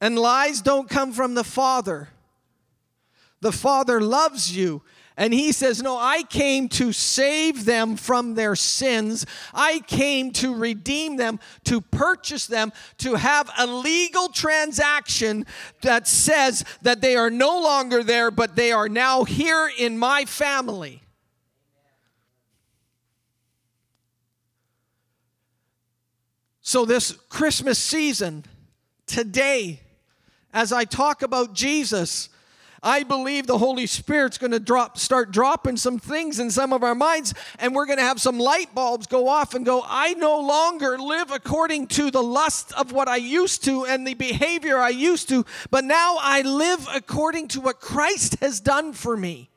And 0.00 0.18
lies 0.18 0.62
don't 0.62 0.88
come 0.88 1.12
from 1.12 1.34
the 1.34 1.44
Father. 1.44 2.08
The 3.40 3.52
Father 3.52 4.00
loves 4.00 4.54
you 4.56 4.82
And 5.20 5.34
he 5.34 5.52
says, 5.52 5.82
No, 5.82 5.98
I 5.98 6.22
came 6.22 6.66
to 6.70 6.94
save 6.94 7.66
them 7.66 7.96
from 7.96 8.36
their 8.36 8.56
sins. 8.56 9.26
I 9.52 9.80
came 9.80 10.32
to 10.32 10.54
redeem 10.54 11.18
them, 11.18 11.40
to 11.64 11.82
purchase 11.82 12.46
them, 12.46 12.72
to 12.98 13.16
have 13.16 13.50
a 13.58 13.66
legal 13.66 14.28
transaction 14.30 15.44
that 15.82 16.08
says 16.08 16.64
that 16.80 17.02
they 17.02 17.16
are 17.16 17.28
no 17.28 17.60
longer 17.60 18.02
there, 18.02 18.30
but 18.30 18.56
they 18.56 18.72
are 18.72 18.88
now 18.88 19.24
here 19.24 19.70
in 19.76 19.98
my 19.98 20.24
family. 20.24 21.02
So, 26.62 26.86
this 26.86 27.12
Christmas 27.28 27.78
season, 27.78 28.46
today, 29.04 29.80
as 30.52 30.72
I 30.72 30.84
talk 30.84 31.22
about 31.22 31.54
Jesus, 31.54 32.28
I 32.82 33.02
believe 33.02 33.46
the 33.46 33.58
Holy 33.58 33.86
Spirit's 33.86 34.38
going 34.38 34.52
to 34.52 34.60
drop, 34.60 34.96
start 34.96 35.30
dropping 35.30 35.76
some 35.76 35.98
things 35.98 36.40
in 36.40 36.50
some 36.50 36.72
of 36.72 36.82
our 36.82 36.94
minds, 36.94 37.34
and 37.58 37.74
we're 37.74 37.84
going 37.84 37.98
to 37.98 38.04
have 38.04 38.20
some 38.20 38.38
light 38.38 38.74
bulbs 38.74 39.06
go 39.06 39.28
off 39.28 39.54
and 39.54 39.66
go, 39.66 39.84
I 39.86 40.14
no 40.14 40.40
longer 40.40 40.98
live 40.98 41.30
according 41.30 41.88
to 41.88 42.10
the 42.10 42.22
lust 42.22 42.72
of 42.72 42.90
what 42.90 43.06
I 43.06 43.16
used 43.16 43.64
to 43.64 43.84
and 43.84 44.06
the 44.06 44.14
behavior 44.14 44.78
I 44.78 44.88
used 44.88 45.28
to, 45.28 45.44
but 45.70 45.84
now 45.84 46.16
I 46.20 46.40
live 46.40 46.86
according 46.92 47.48
to 47.48 47.60
what 47.60 47.80
Christ 47.80 48.40
has 48.40 48.60
done 48.60 48.94
for 48.94 49.14
me. 49.16 49.50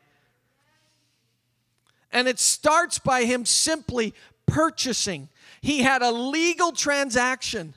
And 2.11 2.27
it 2.27 2.39
starts 2.39 2.99
by 2.99 3.23
Him 3.23 3.45
simply 3.45 4.13
purchasing. 4.45 5.29
He 5.61 5.79
had 5.79 6.01
a 6.01 6.11
legal 6.11 6.73
transaction. 6.73 7.73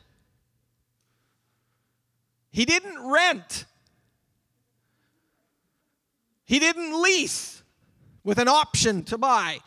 He 2.56 2.64
didn't 2.64 3.06
rent. 3.06 3.66
He 6.46 6.58
didn't 6.58 7.02
lease 7.02 7.62
with 8.24 8.38
an 8.38 8.48
option 8.48 9.02
to 9.04 9.18
buy. 9.18 9.58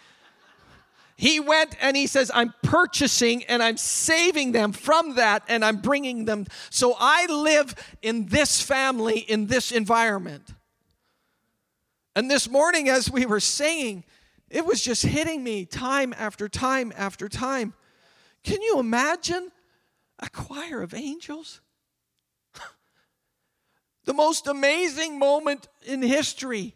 He 1.15 1.39
went 1.39 1.75
and 1.83 1.95
he 1.95 2.07
says, 2.07 2.31
I'm 2.33 2.51
purchasing 2.63 3.43
and 3.43 3.61
I'm 3.61 3.77
saving 3.77 4.53
them 4.53 4.71
from 4.71 5.13
that 5.17 5.43
and 5.47 5.63
I'm 5.63 5.81
bringing 5.81 6.25
them. 6.25 6.47
So 6.71 6.95
I 6.99 7.27
live 7.27 7.75
in 8.01 8.25
this 8.25 8.59
family, 8.59 9.19
in 9.19 9.45
this 9.45 9.71
environment. 9.71 10.55
And 12.15 12.31
this 12.31 12.49
morning, 12.49 12.89
as 12.89 13.11
we 13.11 13.23
were 13.27 13.39
saying, 13.39 14.03
it 14.49 14.65
was 14.65 14.81
just 14.81 15.05
hitting 15.05 15.43
me 15.43 15.63
time 15.63 16.11
after 16.17 16.49
time 16.49 16.91
after 16.97 17.29
time. 17.29 17.75
Can 18.43 18.63
you 18.63 18.79
imagine 18.79 19.51
a 20.17 20.27
choir 20.27 20.81
of 20.81 20.95
angels? 20.95 21.61
The 24.09 24.13
most 24.15 24.47
amazing 24.47 25.19
moment 25.19 25.67
in 25.85 26.01
history. 26.01 26.73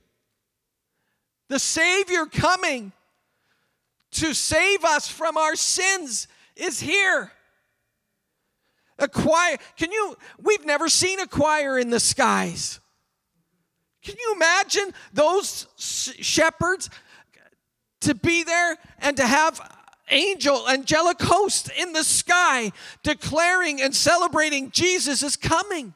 The 1.49 1.57
Savior 1.57 2.27
coming 2.27 2.91
to 4.11 4.35
save 4.35 4.85
us 4.85 5.07
from 5.07 5.35
our 5.35 5.55
sins 5.55 6.27
is 6.55 6.79
here. 6.79 7.31
A 8.99 9.07
choir, 9.07 9.57
can 9.77 9.91
you, 9.91 10.15
we've 10.43 10.63
never 10.63 10.87
seen 10.87 11.19
a 11.19 11.25
choir 11.25 11.79
in 11.79 11.89
the 11.89 11.99
skies. 11.99 12.79
Can 14.03 14.13
you 14.19 14.33
imagine 14.35 14.93
those 15.11 15.65
shepherds 15.75 16.91
to 18.01 18.13
be 18.13 18.43
there 18.43 18.77
and 18.99 19.17
to 19.17 19.25
have 19.25 19.59
angel, 20.11 20.69
angelic 20.69 21.19
host 21.19 21.71
in 21.75 21.93
the 21.93 22.03
sky 22.03 22.71
declaring 23.01 23.81
and 23.81 23.95
celebrating 23.95 24.69
Jesus 24.69 25.23
is 25.23 25.35
coming? 25.35 25.95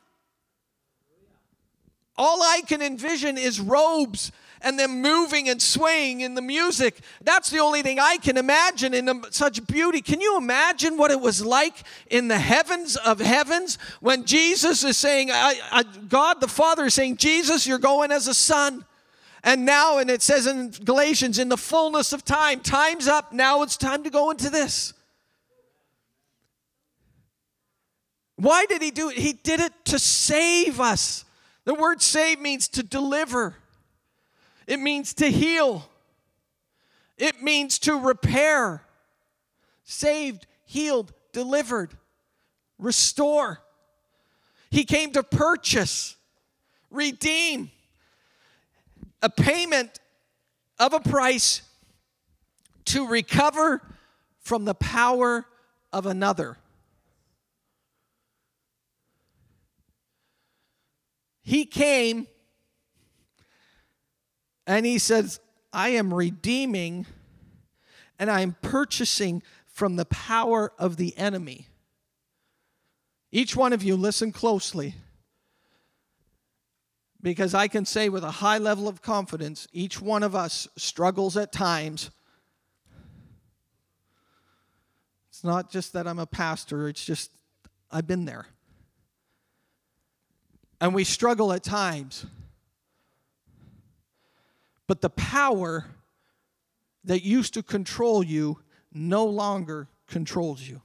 All 2.18 2.42
I 2.42 2.62
can 2.66 2.82
envision 2.82 3.38
is 3.38 3.60
robes 3.60 4.32
and 4.62 4.80
them 4.80 5.02
moving 5.02 5.50
and 5.50 5.62
swaying 5.62 6.22
in 6.22 6.36
the 6.36 6.42
music. 6.42 7.00
That's 7.22 7.50
the 7.50 7.60
only 7.60 7.82
thing 7.82 8.00
I 8.00 8.18
can 8.18 8.38
imagine 8.38 8.94
in 8.94 9.24
such 9.32 9.66
beauty. 9.68 10.02
Can 10.02 10.20
you 10.20 10.38
imagine 10.38 10.98
what 10.98 11.12
it 11.12 11.20
was 11.20 11.46
like 11.46 11.84
in 12.10 12.28
the 12.28 12.40
heavens 12.40 12.96
of 12.96 13.20
heavens 13.20 13.78
when 14.00 14.26
Jesus 14.26 14.84
is 14.84 14.98
saying, 14.98 15.30
I, 15.32 15.60
I, 15.72 15.84
God 15.84 16.42
the 16.42 16.48
Father 16.48 16.86
is 16.86 16.96
saying, 16.96 17.18
Jesus, 17.18 17.68
you're 17.68 17.78
going 17.78 18.12
as 18.12 18.28
a 18.28 18.34
son. 18.34 18.84
And 19.44 19.66
now, 19.66 20.00
and 20.00 20.10
it 20.10 20.22
says 20.22 20.48
in 20.48 20.72
Galatians, 20.72 21.40
in 21.40 21.50
the 21.50 21.58
fullness 21.58 22.12
of 22.12 22.25
time, 22.25 22.60
time's 22.60 23.08
up. 23.08 23.32
Now 23.32 23.62
it's 23.62 23.77
time 23.77 24.03
to 24.03 24.10
go 24.10 24.32
into 24.32 24.50
this. 24.50 24.94
Why 28.36 28.66
did 28.66 28.82
he 28.82 28.92
do 28.92 29.10
it? 29.10 29.18
He 29.18 29.34
did 29.34 29.60
it 29.60 29.74
to 29.86 30.00
save 30.00 30.80
us. 30.80 31.24
The 31.68 31.74
word 31.74 32.01
save 32.01 32.40
means 32.40 32.70
to 32.70 32.82
deliver, 32.82 33.53
it 34.68 34.80
means 34.80 35.14
to 35.16 35.30
heal, 35.30 35.90
it 37.18 37.44
means 37.44 37.77
to 37.80 38.00
repair. 38.00 38.84
Saved, 39.84 40.48
healed, 40.64 41.12
delivered, 41.34 41.92
restore. 42.80 43.60
He 44.70 44.86
came 44.86 45.12
to 45.12 45.24
purchase, 45.24 46.16
redeem, 46.90 47.70
a 49.22 49.30
payment 49.30 50.00
of 50.80 50.94
a 50.94 51.01
price 51.01 51.64
to 52.86 53.06
recover 53.10 53.82
from 54.40 54.64
the 54.64 54.75
power 54.75 55.46
of 55.92 56.06
another. 56.06 56.58
He 61.48 61.66
came 61.66 62.27
and 64.66 64.86
he 64.86 64.98
says, 64.98 65.40
I 65.72 65.92
am 65.92 66.14
redeeming 66.14 67.05
and 68.20 68.29
I 68.29 68.42
am 68.42 68.57
purchasing 68.62 69.42
from 69.66 69.96
the 69.96 70.03
power 70.03 70.74
of 70.77 70.98
the 70.98 71.18
enemy. 71.18 71.68
Each 73.31 73.55
one 73.55 73.72
of 73.72 73.81
you, 73.81 73.96
listen 73.96 74.33
closely. 74.33 74.96
Because 77.22 77.53
I 77.53 77.70
can 77.70 77.86
say 77.86 78.10
with 78.10 78.25
a 78.25 78.31
high 78.31 78.57
level 78.57 78.90
of 78.90 79.01
confidence, 79.01 79.70
each 79.72 80.01
one 80.01 80.24
of 80.24 80.36
us 80.36 80.68
struggles 80.75 81.38
at 81.38 81.53
times. 81.53 82.12
It's 85.29 85.46
not 85.46 85.72
just 85.72 85.94
that 85.94 86.07
I'm 86.07 86.20
a 86.20 86.27
pastor, 86.27 86.90
it's 86.90 87.05
just 87.05 87.31
I've 87.90 88.05
been 88.05 88.25
there. 88.25 88.48
And 90.79 90.94
we 90.94 91.03
struggle 91.03 91.51
at 91.53 91.63
times. 91.63 92.25
But 94.87 95.01
the 95.01 95.09
power 95.09 95.85
that 97.03 97.24
used 97.24 97.53
to 97.55 97.63
control 97.63 98.24
you 98.24 98.59
no 98.94 99.25
longer 99.25 99.90
controls 100.07 100.61
you. 100.61 100.81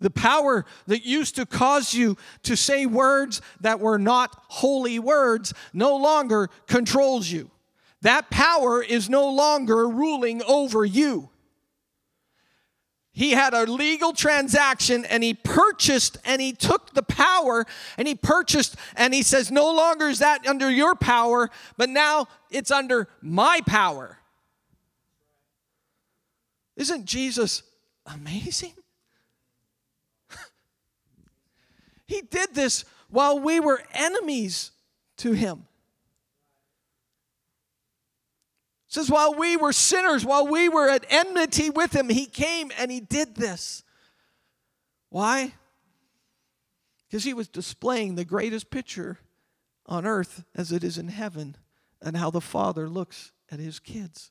The 0.00 0.10
power 0.10 0.64
that 0.88 1.04
used 1.04 1.36
to 1.36 1.46
cause 1.46 1.94
you 1.94 2.16
to 2.42 2.56
say 2.56 2.86
words 2.86 3.40
that 3.60 3.78
were 3.78 3.98
not 3.98 4.36
holy 4.48 4.98
words 4.98 5.54
no 5.72 5.96
longer 5.96 6.50
controls 6.66 7.30
you. 7.30 7.50
That 8.02 8.28
power 8.28 8.82
is 8.82 9.08
no 9.08 9.30
longer 9.30 9.88
ruling 9.88 10.42
over 10.42 10.84
you. 10.84 11.30
He 13.14 13.32
had 13.32 13.52
a 13.52 13.64
legal 13.64 14.14
transaction 14.14 15.04
and 15.04 15.22
he 15.22 15.34
purchased 15.34 16.16
and 16.24 16.40
he 16.40 16.52
took 16.52 16.94
the 16.94 17.02
power 17.02 17.66
and 17.98 18.08
he 18.08 18.14
purchased 18.14 18.74
and 18.96 19.12
he 19.12 19.22
says, 19.22 19.50
No 19.50 19.70
longer 19.70 20.08
is 20.08 20.20
that 20.20 20.46
under 20.46 20.70
your 20.70 20.94
power, 20.94 21.50
but 21.76 21.90
now 21.90 22.26
it's 22.50 22.70
under 22.70 23.08
my 23.20 23.60
power. 23.66 24.18
Isn't 26.74 27.04
Jesus 27.04 27.62
amazing? 28.06 28.72
he 32.06 32.22
did 32.22 32.54
this 32.54 32.86
while 33.10 33.38
we 33.38 33.60
were 33.60 33.82
enemies 33.92 34.70
to 35.18 35.32
him. 35.32 35.66
Says, 38.92 39.10
while 39.10 39.34
we 39.34 39.56
were 39.56 39.72
sinners, 39.72 40.24
while 40.24 40.46
we 40.46 40.68
were 40.68 40.88
at 40.88 41.06
enmity 41.08 41.70
with 41.70 41.96
him, 41.96 42.10
he 42.10 42.26
came 42.26 42.70
and 42.78 42.90
he 42.90 43.00
did 43.00 43.36
this. 43.36 43.82
Why? 45.08 45.54
Because 47.08 47.24
he 47.24 47.32
was 47.32 47.48
displaying 47.48 48.14
the 48.14 48.24
greatest 48.26 48.70
picture 48.70 49.18
on 49.86 50.04
earth 50.04 50.44
as 50.54 50.72
it 50.72 50.84
is 50.84 50.98
in 50.98 51.08
heaven 51.08 51.56
and 52.02 52.18
how 52.18 52.30
the 52.30 52.42
Father 52.42 52.86
looks 52.86 53.32
at 53.50 53.58
his 53.58 53.78
kids. 53.78 54.30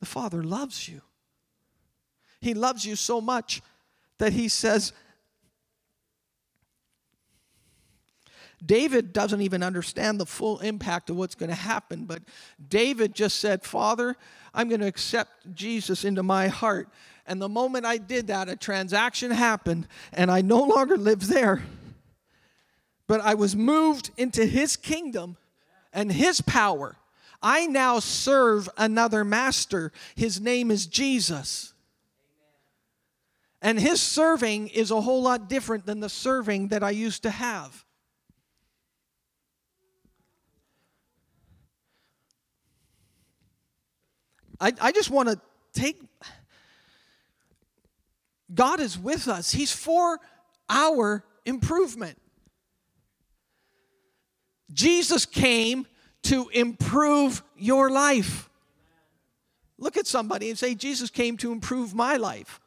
The 0.00 0.06
Father 0.06 0.42
loves 0.42 0.88
you. 0.88 1.02
He 2.40 2.54
loves 2.54 2.86
you 2.86 2.96
so 2.96 3.20
much 3.20 3.60
that 4.18 4.32
he 4.32 4.48
says, 4.48 4.94
David 8.64 9.12
doesn't 9.12 9.42
even 9.42 9.62
understand 9.62 10.18
the 10.18 10.26
full 10.26 10.58
impact 10.60 11.10
of 11.10 11.16
what's 11.16 11.34
going 11.34 11.50
to 11.50 11.54
happen, 11.54 12.04
but 12.04 12.22
David 12.68 13.14
just 13.14 13.38
said, 13.38 13.62
Father, 13.62 14.16
I'm 14.54 14.68
going 14.68 14.80
to 14.80 14.86
accept 14.86 15.54
Jesus 15.54 16.04
into 16.04 16.22
my 16.22 16.48
heart. 16.48 16.88
And 17.26 17.42
the 17.42 17.48
moment 17.48 17.84
I 17.84 17.98
did 17.98 18.28
that, 18.28 18.48
a 18.48 18.56
transaction 18.56 19.30
happened, 19.30 19.88
and 20.12 20.30
I 20.30 20.40
no 20.40 20.62
longer 20.62 20.96
live 20.96 21.26
there, 21.26 21.64
but 23.06 23.20
I 23.20 23.34
was 23.34 23.54
moved 23.54 24.10
into 24.16 24.46
his 24.46 24.76
kingdom 24.76 25.36
and 25.92 26.10
his 26.10 26.40
power. 26.40 26.96
I 27.42 27.66
now 27.66 27.98
serve 27.98 28.68
another 28.76 29.24
master. 29.24 29.92
His 30.14 30.40
name 30.40 30.70
is 30.70 30.86
Jesus. 30.86 31.74
And 33.62 33.80
his 33.80 34.00
serving 34.00 34.68
is 34.68 34.90
a 34.90 35.00
whole 35.00 35.22
lot 35.22 35.48
different 35.48 35.86
than 35.86 36.00
the 36.00 36.08
serving 36.08 36.68
that 36.68 36.82
I 36.82 36.90
used 36.90 37.22
to 37.24 37.30
have. 37.30 37.85
I, 44.60 44.72
I 44.80 44.92
just 44.92 45.10
want 45.10 45.28
to 45.28 45.40
take. 45.72 46.00
God 48.54 48.80
is 48.80 48.98
with 48.98 49.28
us, 49.28 49.52
He's 49.52 49.72
for 49.72 50.18
our 50.68 51.24
improvement. 51.44 52.18
Jesus 54.72 55.26
came 55.26 55.86
to 56.24 56.48
improve 56.48 57.42
your 57.56 57.90
life. 57.90 58.50
Look 59.78 59.96
at 59.96 60.06
somebody 60.06 60.50
and 60.50 60.58
say, 60.58 60.74
Jesus 60.74 61.10
came 61.10 61.36
to 61.38 61.52
improve 61.52 61.94
my 61.94 62.16
life. 62.16 62.60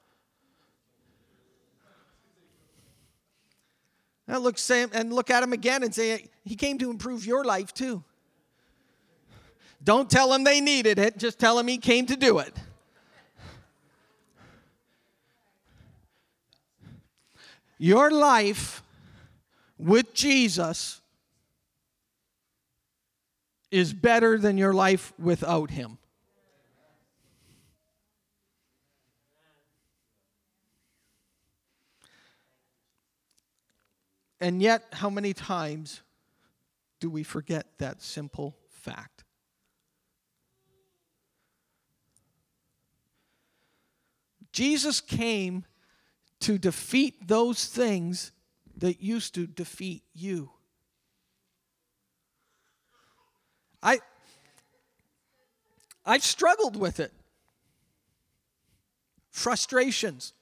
Now 4.28 4.38
look, 4.38 4.58
and 4.70 5.12
look 5.12 5.32
at 5.32 5.42
him 5.42 5.54
again 5.54 5.84
and 5.84 5.94
say, 5.94 6.28
He 6.46 6.56
came 6.56 6.78
to 6.78 6.90
improve 6.92 7.26
your 7.26 7.44
life 7.44 7.74
too. 7.74 8.04
Don't 9.84 10.10
tell 10.10 10.34
him 10.34 10.44
they 10.44 10.60
needed 10.62 11.00
it, 11.00 11.18
just 11.18 11.40
tell 11.40 11.58
him 11.58 11.68
He 11.68 11.78
came 11.78 12.06
to 12.08 12.16
do 12.16 12.40
it. 12.40 12.54
Your 17.78 18.12
life 18.12 18.84
with 19.78 20.14
Jesus 20.14 21.00
is 23.72 23.94
better 23.94 24.38
than 24.38 24.58
your 24.58 24.74
life 24.74 25.14
without 25.18 25.72
Him. 25.72 25.98
And 34.42 34.62
yet, 34.62 34.86
how 34.94 35.10
many 35.10 35.34
times 35.34 36.02
do 37.00 37.10
we 37.10 37.24
forget 37.24 37.66
that 37.78 38.02
simple 38.02 38.56
fact? 38.70 39.19
Jesus 44.60 45.00
came 45.00 45.64
to 46.42 46.58
defeat 46.58 47.30
those 47.30 47.66
things 47.66 48.34
that 48.80 49.02
used 49.02 49.34
to 49.36 49.48
defeat 49.48 50.04
you. 50.14 50.50
I 53.82 54.00
I've 56.06 56.26
struggled 56.26 56.76
with 56.76 57.00
it. 57.00 57.14
Frustrations, 59.32 60.34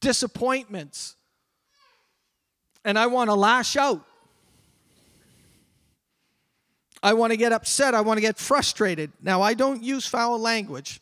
disappointments, 0.00 1.14
and 2.84 2.98
I 2.98 3.06
want 3.06 3.30
to 3.30 3.34
lash 3.34 3.76
out. 3.76 4.04
I 7.00 7.12
want 7.12 7.30
to 7.30 7.36
get 7.36 7.52
upset. 7.52 7.94
I 7.94 8.00
want 8.00 8.16
to 8.16 8.22
get 8.22 8.38
frustrated. 8.38 9.12
Now, 9.22 9.40
I 9.40 9.54
don't 9.54 9.84
use 9.84 10.04
foul 10.04 10.40
language. 10.40 11.00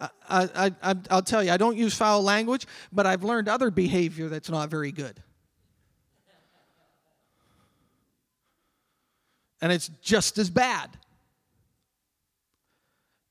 I, 0.00 0.72
I, 0.82 0.96
I'll 1.10 1.22
tell 1.22 1.42
you, 1.42 1.50
I 1.50 1.56
don't 1.56 1.76
use 1.76 1.94
foul 1.94 2.22
language, 2.22 2.66
but 2.92 3.06
I've 3.06 3.24
learned 3.24 3.48
other 3.48 3.70
behavior 3.70 4.28
that's 4.28 4.48
not 4.48 4.70
very 4.70 4.92
good. 4.92 5.22
And 9.60 9.72
it's 9.72 9.88
just 10.02 10.38
as 10.38 10.50
bad 10.50 10.96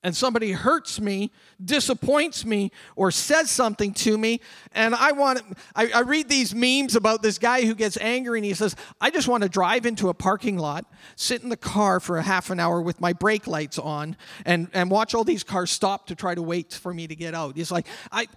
and 0.08 0.15
somebody 0.15 0.54
hurts 0.54 1.02
me, 1.02 1.34
disappoints 1.63 2.46
me, 2.46 2.72
or 2.96 3.12
says 3.12 3.52
something 3.52 3.93
to 3.93 4.17
me, 4.17 4.39
and 4.72 4.96
I 4.96 5.12
want 5.12 5.41
I, 5.76 5.91
I, 5.93 6.00
read 6.00 6.30
these 6.30 6.56
memes 6.56 6.96
about 6.96 7.22
this 7.22 7.38
guy 7.38 7.65
who 7.65 7.76
gets 7.76 7.98
angry 7.98 8.39
and 8.39 8.46
he 8.46 8.54
says, 8.54 8.74
I 9.02 9.10
just 9.10 9.28
want 9.28 9.43
to 9.43 9.50
drive 9.50 9.86
into 9.86 10.08
a 10.08 10.13
parking 10.13 10.58
lot, 10.58 10.86
sit 11.17 11.43
in 11.43 11.50
the 11.50 11.58
car 11.58 12.00
for 12.00 12.17
a 12.17 12.22
half 12.22 12.50
an 12.52 12.58
hour 12.58 12.82
with 12.82 13.02
my 13.02 13.12
brake 13.12 13.48
lights 13.48 13.78
on, 13.78 14.15
and, 14.46 14.70
and 14.74 14.89
watch 14.89 15.13
all 15.13 15.26
these 15.26 15.43
cars 15.43 15.72
stop 15.72 16.08
to 16.08 16.15
try 16.15 16.34
to 16.34 16.41
wait 16.41 16.74
for 16.74 16.93
me 16.93 17.06
to 17.06 17.15
get 17.15 17.34
out. 17.34 17.58
He's 17.58 17.70
like, 17.70 17.86
I 18.10 18.28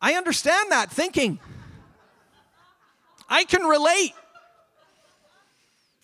I 0.00 0.14
understand 0.14 0.72
that 0.72 0.90
thinking. 0.90 1.38
I 3.28 3.44
can 3.44 3.64
relate. 3.64 4.14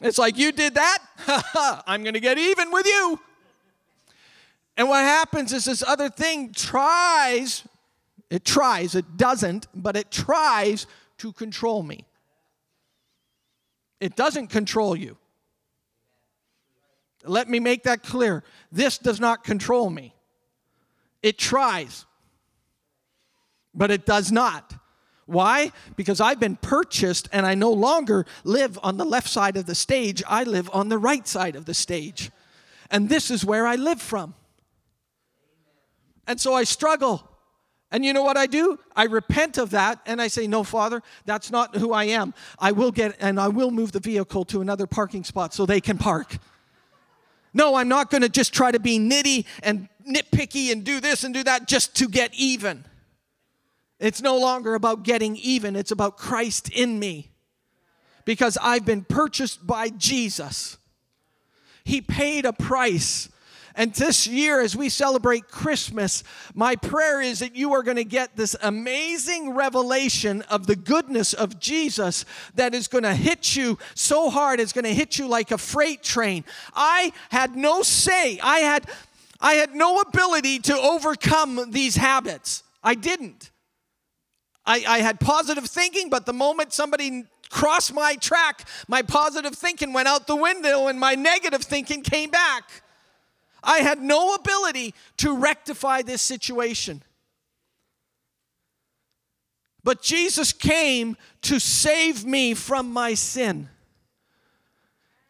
It's 0.03 0.18
like 0.18 0.37
you 0.37 0.53
did 0.53 0.75
that, 0.75 0.99
I'm 1.87 2.05
gonna 2.05 2.21
get 2.21 2.37
even 2.37 2.71
with 2.71 2.85
you. 2.85 3.18
And 4.79 4.88
what 4.88 5.03
happens 5.03 5.53
is 5.53 5.64
this 5.64 5.83
other 5.83 6.09
thing 6.09 6.53
tries, 6.53 7.64
it 8.31 8.45
tries, 8.45 8.95
it 8.95 9.17
doesn't, 9.17 9.67
but 9.75 9.97
it 9.97 10.12
tries 10.12 10.87
to 11.19 11.33
control 11.33 11.83
me. 11.83 12.05
It 14.01 14.14
doesn't 14.14 14.47
control 14.47 14.95
you. 14.95 15.19
Let 17.25 17.51
me 17.51 17.59
make 17.59 17.83
that 17.83 18.05
clear. 18.05 18.45
This 18.71 18.99
does 18.99 19.19
not 19.19 19.43
control 19.43 19.91
me. 19.91 20.14
It 21.25 21.38
tries, 21.38 22.07
but 23.75 23.91
it 23.91 24.07
does 24.07 24.31
not. 24.31 24.75
Why? 25.27 25.73
Because 25.97 26.21
I've 26.21 26.38
been 26.38 26.55
purchased 26.55 27.29
and 27.33 27.45
I 27.45 27.57
no 27.57 27.73
longer 27.73 28.27
live 28.45 28.79
on 28.85 28.97
the 28.97 29.05
left 29.05 29.29
side 29.29 29.57
of 29.57 29.67
the 29.67 29.75
stage, 29.75 30.23
I 30.29 30.45
live 30.45 30.71
on 30.73 30.88
the 30.88 30.99
right 30.99 31.27
side 31.27 31.57
of 31.57 31.64
the 31.64 31.75
stage. 31.75 32.31
And 32.93 33.09
this 33.09 33.29
is 33.33 33.45
where 33.45 33.67
I 33.67 33.75
live 33.75 34.01
from. 34.01 34.37
And 36.29 36.38
so 36.38 36.55
I 36.55 36.64
struggle. 36.64 37.27
And 37.91 38.05
you 38.05 38.12
know 38.12 38.23
what 38.23 38.37
I 38.37 38.47
do? 38.47 38.79
I 38.95 39.05
repent 39.05 39.57
of 39.57 39.71
that 39.71 39.99
and 40.05 40.21
I 40.21 40.29
say, 40.29 40.47
No, 40.47 40.62
Father, 40.62 41.03
that's 41.25 41.51
not 41.51 41.75
who 41.75 41.93
I 41.93 42.05
am. 42.05 42.35
I 42.59 42.71
will 42.73 42.93
get 42.93 43.17
and 43.19 43.41
I 43.41 43.49
will 43.49 43.71
move 43.71 43.93
the 43.93 44.01
vehicle 44.01 44.45
to 44.45 44.61
another 44.61 44.87
parking 44.87 45.25
spot 45.25 45.55
so 45.55 45.64
they 45.64 45.81
can 45.81 45.97
park. 45.97 46.37
No, 47.55 47.77
I'm 47.77 47.88
not 47.88 48.11
going 48.11 48.21
to 48.21 48.29
just 48.29 48.53
try 48.53 48.71
to 48.71 48.79
be 48.79 48.99
nitty 48.99 49.47
and 49.62 49.88
nitpicky 50.07 50.71
and 50.71 50.85
do 50.85 51.01
this 51.01 51.25
and 51.25 51.33
do 51.33 51.43
that 51.45 51.67
just 51.67 51.97
to 51.97 52.09
get 52.09 52.33
even. 52.35 52.85
It's 53.99 54.21
no 54.21 54.38
longer 54.38 54.75
about 54.75 55.03
getting 55.03 55.37
even, 55.37 55.75
it's 55.75 55.91
about 55.91 56.19
Christ 56.19 56.69
in 56.69 56.99
me. 56.99 57.31
Because 58.27 58.59
I've 58.61 58.85
been 58.85 59.05
purchased 59.05 59.67
by 59.67 59.88
Jesus. 59.88 60.77
He 61.85 62.03
paid 62.03 62.45
a 62.45 62.53
price 62.53 63.31
and 63.79 63.95
this 63.95 64.27
year, 64.27 64.61
as 64.61 64.75
we 64.75 64.88
celebrate 64.88 65.47
Christmas, 65.47 66.25
my 66.53 66.75
prayer 66.75 67.23
is 67.23 67.38
that 67.38 67.55
you 67.55 67.75
are 67.75 67.85
going 67.85 67.97
to 67.97 68.03
get 68.03 68.35
this 68.35 68.57
amazing 68.61 69.55
revelation 69.55 70.43
of 70.51 70.67
the 70.67 70.75
goodness 70.75 71.33
of 71.33 71.61
Jesus 71.61 72.25
that 72.57 72.75
is 72.75 72.88
going 72.88 73.05
to 73.05 73.14
hit 73.14 73.55
you 73.55 73.79
so 73.95 74.31
hard, 74.31 74.59
it's 74.59 74.73
going 74.73 74.85
to 74.85 74.93
hit 74.93 75.17
you 75.17 75.29
like 75.29 75.53
a 75.53 75.59
freight 75.59 76.03
train. 76.03 76.45
I 76.75 77.12
had 77.31 77.55
no 77.55 77.83
say, 77.83 78.41
I 78.41 78.59
had, 78.59 78.85
I 79.41 79.53
had 79.53 79.77
no 79.77 80.01
ability 80.01 80.59
to 80.59 80.77
overcome 80.77 81.71
these 81.71 81.95
habits. 81.95 82.64
I 82.83 82.97
didn't. 82.97 83.53
I, 84.67 84.83
I 84.88 84.99
had 84.99 85.21
positive 85.21 85.67
thinking, 85.67 86.11
but 86.11 86.27
the 86.27 86.33
moment 86.33 86.73
somebody 86.73 87.27
crossed 87.49 87.95
my 87.95 88.17
track, 88.17 88.67
my 88.88 89.03
positive 89.03 89.55
thinking 89.55 89.93
went 89.93 90.09
out 90.09 90.27
the 90.27 90.35
window 90.35 90.88
and 90.88 90.99
my 90.99 91.14
negative 91.14 91.62
thinking 91.62 92.03
came 92.03 92.31
back. 92.31 92.83
I 93.62 93.79
had 93.79 94.01
no 94.01 94.35
ability 94.35 94.94
to 95.18 95.37
rectify 95.37 96.03
this 96.03 96.23
situation. 96.23 97.03
But 99.85 100.03
Jesus 100.03 100.53
came 100.53 101.16
to 101.42 101.59
save 101.59 102.25
me 102.25 102.55
from 102.55 102.92
my 102.92 103.14
sin. 103.14 103.68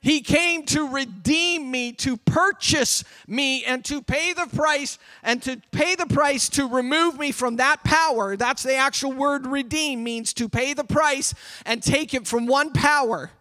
He 0.00 0.20
came 0.20 0.64
to 0.66 0.88
redeem 0.88 1.70
me, 1.70 1.92
to 1.92 2.16
purchase 2.16 3.02
me, 3.26 3.64
and 3.64 3.84
to 3.86 4.00
pay 4.00 4.32
the 4.32 4.46
price, 4.46 4.98
and 5.22 5.42
to 5.42 5.60
pay 5.72 5.96
the 5.96 6.06
price 6.06 6.48
to 6.50 6.66
remove 6.66 7.18
me 7.18 7.32
from 7.32 7.56
that 7.56 7.82
power. 7.82 8.36
That's 8.36 8.62
the 8.62 8.76
actual 8.76 9.12
word 9.12 9.46
redeem, 9.46 10.04
means 10.04 10.32
to 10.34 10.48
pay 10.48 10.72
the 10.72 10.84
price 10.84 11.34
and 11.66 11.82
take 11.82 12.14
it 12.14 12.26
from 12.26 12.46
one 12.46 12.72
power 12.72 13.32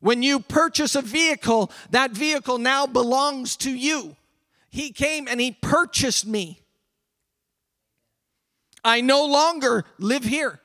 when 0.00 0.22
you 0.22 0.40
purchase 0.40 0.94
a 0.94 1.02
vehicle, 1.02 1.70
that 1.90 2.12
vehicle 2.12 2.58
now 2.58 2.86
belongs 2.86 3.56
to 3.56 3.70
you. 3.70 4.16
He 4.70 4.92
came 4.92 5.26
and 5.28 5.40
He 5.40 5.52
purchased 5.52 6.26
me. 6.26 6.60
I 8.84 9.00
no 9.00 9.24
longer 9.24 9.84
live 9.98 10.24
here. 10.24 10.60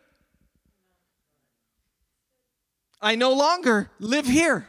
I 3.01 3.15
no 3.15 3.33
longer 3.33 3.89
live 3.99 4.27
here. 4.27 4.67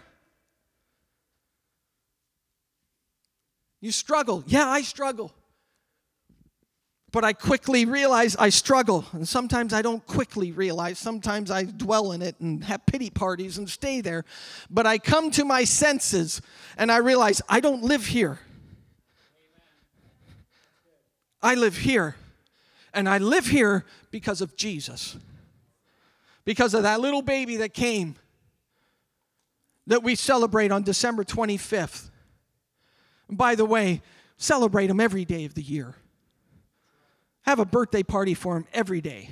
You 3.83 3.93
struggle. 3.93 4.43
Yeah, 4.47 4.69
I 4.69 4.83
struggle. 4.83 5.35
But 7.13 7.25
I 7.25 7.35
quickly 7.35 7.85
realize 7.85 8.35
I 8.37 8.49
struggle. 8.49 9.05
And 9.13 9.29
sometimes 9.29 9.75
I 9.75 9.83
don't 9.83 10.05
quickly 10.07 10.51
realize. 10.51 10.99
Sometimes 10.99 11.51
I 11.51 11.65
dwell 11.65 12.13
in 12.13 12.23
it 12.23 12.41
and 12.41 12.65
have 12.65 12.87
pity 12.87 13.11
parties 13.11 13.59
and 13.59 13.69
stay 13.69 14.01
there. 14.01 14.25
But 14.71 14.87
I 14.87 14.97
come 14.97 15.31
to 15.33 15.45
my 15.45 15.65
senses 15.65 16.41
and 16.79 16.91
I 16.91 16.97
realize 16.97 17.43
I 17.51 17.61
don't 17.61 17.83
live 17.83 18.07
here. 18.07 18.41
I 21.43 21.55
live 21.55 21.77
here. 21.77 22.17
And 22.95 23.09
I 23.09 23.19
live 23.19 23.47
here 23.47 23.85
because 24.11 24.41
of 24.41 24.57
Jesus. 24.57 25.17
Because 26.47 26.73
of 26.73 26.83
that 26.85 27.01
little 27.01 27.23
baby 27.23 27.57
that 27.57 27.75
came 27.75 28.17
that 29.87 30.03
we 30.03 30.15
celebrate 30.15 30.73
on 30.73 30.83
December 30.83 31.25
25th. 31.25 32.09
And 33.29 33.37
by 33.37 33.55
the 33.55 33.65
way, 33.65 34.01
celebrate 34.39 34.89
him 34.89 35.01
every 35.01 35.27
day 35.27 35.45
of 35.45 35.55
the 35.55 35.63
year. 35.63 35.97
Have 37.43 37.59
a 37.59 37.65
birthday 37.65 38.03
party 38.03 38.35
for 38.35 38.57
him 38.57 38.67
every 38.73 39.01
day 39.01 39.31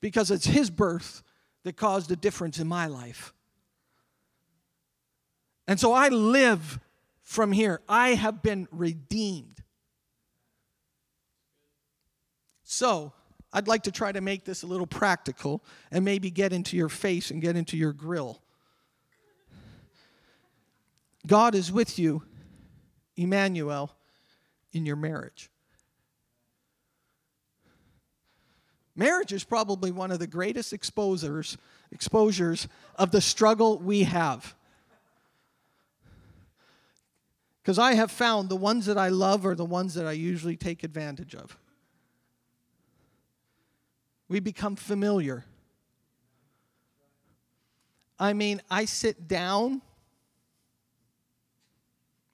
because 0.00 0.30
it's 0.30 0.46
his 0.46 0.70
birth 0.70 1.22
that 1.64 1.76
caused 1.76 2.10
a 2.10 2.16
difference 2.16 2.58
in 2.58 2.66
my 2.66 2.86
life. 2.86 3.34
And 5.66 5.78
so 5.78 5.92
I 5.92 6.08
live 6.08 6.80
from 7.22 7.52
here. 7.52 7.82
I 7.88 8.10
have 8.10 8.42
been 8.42 8.66
redeemed. 8.70 9.62
So, 12.64 13.12
I'd 13.52 13.66
like 13.66 13.84
to 13.84 13.92
try 13.92 14.12
to 14.12 14.20
make 14.20 14.44
this 14.44 14.62
a 14.62 14.66
little 14.66 14.86
practical 14.86 15.64
and 15.90 16.04
maybe 16.04 16.30
get 16.30 16.52
into 16.52 16.76
your 16.76 16.90
face 16.90 17.30
and 17.30 17.40
get 17.40 17.56
into 17.56 17.76
your 17.76 17.92
grill. 17.92 18.42
God 21.26 21.54
is 21.54 21.72
with 21.72 21.98
you, 21.98 22.22
Emmanuel, 23.16 23.94
in 24.72 24.86
your 24.86 24.96
marriage. 24.96 25.50
Marriage 28.98 29.32
is 29.32 29.44
probably 29.44 29.92
one 29.92 30.10
of 30.10 30.18
the 30.18 30.26
greatest 30.26 30.72
exposures, 30.72 31.56
exposures 31.92 32.66
of 32.96 33.12
the 33.12 33.20
struggle 33.20 33.78
we 33.78 34.02
have. 34.02 34.56
Because 37.62 37.78
I 37.78 37.94
have 37.94 38.10
found 38.10 38.48
the 38.48 38.56
ones 38.56 38.86
that 38.86 38.98
I 38.98 39.10
love 39.10 39.46
are 39.46 39.54
the 39.54 39.64
ones 39.64 39.94
that 39.94 40.04
I 40.04 40.10
usually 40.10 40.56
take 40.56 40.82
advantage 40.82 41.36
of. 41.36 41.56
We 44.28 44.40
become 44.40 44.74
familiar. 44.74 45.44
I 48.18 48.32
mean, 48.32 48.60
I 48.68 48.84
sit 48.84 49.28
down 49.28 49.80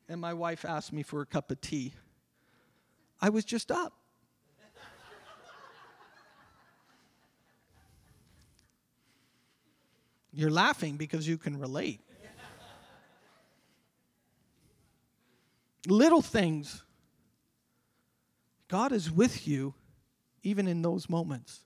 and 0.09 0.19
my 0.19 0.33
wife 0.33 0.65
asked 0.65 0.95
me 0.95 1.03
for 1.03 1.21
a 1.21 1.27
cup 1.27 1.51
of 1.51 1.61
tea. 1.61 1.93
I 3.21 3.29
was 3.29 3.45
just 3.45 3.71
up. 3.71 3.93
You're 10.35 10.51
laughing 10.51 10.97
because 10.97 11.29
you 11.29 11.39
can 11.39 11.59
relate. 11.59 12.01
Little 15.87 16.23
things. 16.23 16.83
God 18.69 18.91
is 18.91 19.11
with 19.11 19.47
you 19.47 19.75
even 20.43 20.67
in 20.67 20.83
those 20.83 21.09
moments 21.09 21.61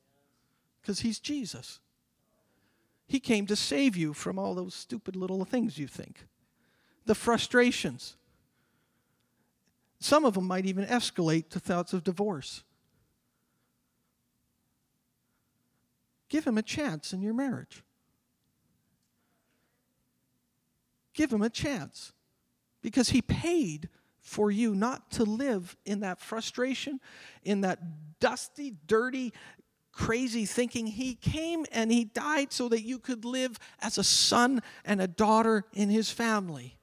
because 0.80 1.00
He's 1.00 1.18
Jesus. 1.18 1.80
He 3.06 3.20
came 3.20 3.46
to 3.46 3.56
save 3.56 3.96
you 3.96 4.12
from 4.12 4.38
all 4.38 4.54
those 4.54 4.74
stupid 4.74 5.16
little 5.16 5.44
things 5.46 5.78
you 5.78 5.86
think, 5.86 6.26
the 7.06 7.14
frustrations. 7.14 8.16
Some 9.98 10.26
of 10.26 10.34
them 10.34 10.46
might 10.46 10.66
even 10.66 10.84
escalate 10.84 11.48
to 11.50 11.58
thoughts 11.58 11.94
of 11.94 12.04
divorce. 12.04 12.64
Give 16.28 16.46
him 16.46 16.58
a 16.58 16.62
chance 16.62 17.14
in 17.14 17.22
your 17.22 17.32
marriage. 17.32 17.82
Give 21.18 21.32
him 21.32 21.42
a 21.42 21.50
chance 21.50 22.12
because 22.80 23.08
he 23.08 23.22
paid 23.22 23.88
for 24.20 24.52
you 24.52 24.72
not 24.72 25.10
to 25.10 25.24
live 25.24 25.76
in 25.84 25.98
that 26.00 26.20
frustration, 26.20 27.00
in 27.42 27.62
that 27.62 27.80
dusty, 28.20 28.76
dirty, 28.86 29.32
crazy 29.90 30.44
thinking. 30.44 30.86
He 30.86 31.16
came 31.16 31.66
and 31.72 31.90
he 31.90 32.04
died 32.04 32.52
so 32.52 32.68
that 32.68 32.82
you 32.82 33.00
could 33.00 33.24
live 33.24 33.58
as 33.82 33.98
a 33.98 34.04
son 34.04 34.62
and 34.84 35.02
a 35.02 35.08
daughter 35.08 35.64
in 35.72 35.90
his 35.90 36.08
family. 36.08 36.78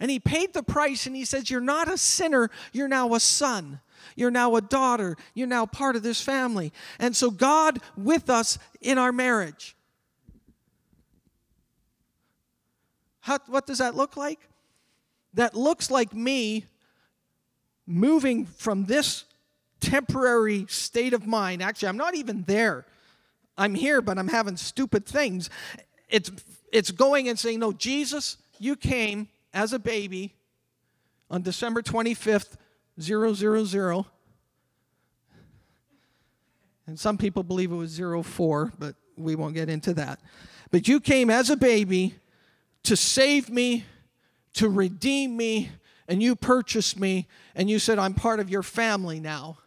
And 0.00 0.10
he 0.10 0.20
paid 0.20 0.54
the 0.54 0.62
price 0.62 1.06
and 1.06 1.14
he 1.14 1.26
says, 1.26 1.50
You're 1.50 1.60
not 1.60 1.86
a 1.86 1.98
sinner, 1.98 2.48
you're 2.72 2.88
now 2.88 3.12
a 3.12 3.20
son. 3.20 3.80
You're 4.16 4.30
now 4.30 4.56
a 4.56 4.62
daughter. 4.62 5.18
You're 5.34 5.46
now 5.46 5.66
part 5.66 5.96
of 5.96 6.02
this 6.02 6.22
family. 6.22 6.72
And 6.98 7.14
so, 7.14 7.30
God 7.30 7.80
with 7.98 8.30
us 8.30 8.58
in 8.80 8.96
our 8.96 9.12
marriage. 9.12 9.76
How, 13.30 13.38
what 13.46 13.64
does 13.64 13.78
that 13.78 13.94
look 13.94 14.16
like? 14.16 14.40
That 15.34 15.54
looks 15.54 15.88
like 15.88 16.12
me 16.12 16.64
moving 17.86 18.44
from 18.44 18.86
this 18.86 19.24
temporary 19.78 20.66
state 20.68 21.12
of 21.12 21.28
mind. 21.28 21.62
Actually, 21.62 21.90
I'm 21.90 21.96
not 21.96 22.16
even 22.16 22.42
there. 22.48 22.86
I'm 23.56 23.76
here, 23.76 24.02
but 24.02 24.18
I'm 24.18 24.26
having 24.26 24.56
stupid 24.56 25.06
things. 25.06 25.48
It's, 26.08 26.32
it's 26.72 26.90
going 26.90 27.28
and 27.28 27.38
saying, 27.38 27.60
No, 27.60 27.70
Jesus, 27.70 28.36
you 28.58 28.74
came 28.74 29.28
as 29.54 29.72
a 29.72 29.78
baby 29.78 30.34
on 31.30 31.42
December 31.42 31.82
25th, 31.82 32.56
000. 32.98 34.06
And 36.88 36.98
some 36.98 37.16
people 37.16 37.44
believe 37.44 37.70
it 37.70 37.76
was 37.76 37.96
04, 37.96 38.72
but 38.76 38.96
we 39.16 39.36
won't 39.36 39.54
get 39.54 39.68
into 39.68 39.94
that. 39.94 40.18
But 40.72 40.88
you 40.88 40.98
came 40.98 41.30
as 41.30 41.48
a 41.48 41.56
baby 41.56 42.16
to 42.84 42.96
save 42.96 43.50
me, 43.50 43.84
to 44.54 44.68
redeem 44.68 45.36
me, 45.36 45.70
and 46.08 46.22
you 46.22 46.34
purchased 46.34 46.98
me, 46.98 47.28
and 47.54 47.70
you 47.70 47.78
said, 47.78 47.98
I'm 47.98 48.14
part 48.14 48.40
of 48.40 48.50
your 48.50 48.62
family 48.62 49.20
now. 49.20 49.58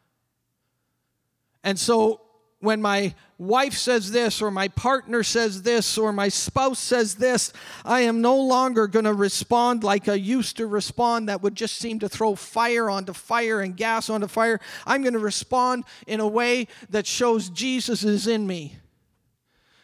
And 1.63 1.80
so 1.80 2.21
when 2.60 2.82
my 2.82 3.13
wife 3.38 3.73
says 3.73 4.12
this, 4.12 4.41
or 4.41 4.49
my 4.49 4.69
partner 4.69 5.21
says 5.21 5.63
this, 5.63 5.97
or 5.97 6.13
my 6.13 6.30
spouse 6.30 6.80
says 6.80 7.15
this, 7.15 7.52
I 7.84 8.02
am 8.02 8.21
no 8.21 8.38
longer 8.38 8.88
going 8.88 9.06
to 9.06 9.13
respond 9.13 9.84
like 9.84 10.08
I 10.08 10.13
used 10.13 10.58
to 10.58 10.67
respond, 10.67 11.28
that 11.28 11.41
would 11.41 11.56
just 11.56 11.76
seem 11.76 11.99
to 11.99 12.10
throw 12.10 12.36
fire 12.36 12.89
onto 12.89 13.12
fire 13.12 13.60
and 13.60 13.76
gas 13.76 14.10
onto 14.10 14.28
fire. 14.28 14.62
I'm 14.86 15.02
going 15.02 15.13
to 15.13 15.19
respond 15.19 15.84
in 16.08 16.21
a 16.21 16.28
way 16.28 16.67
that 16.89 17.06
shows 17.06 17.49
Jesus 17.49 18.06
is 18.06 18.28
in 18.28 18.47
me. 18.47 18.78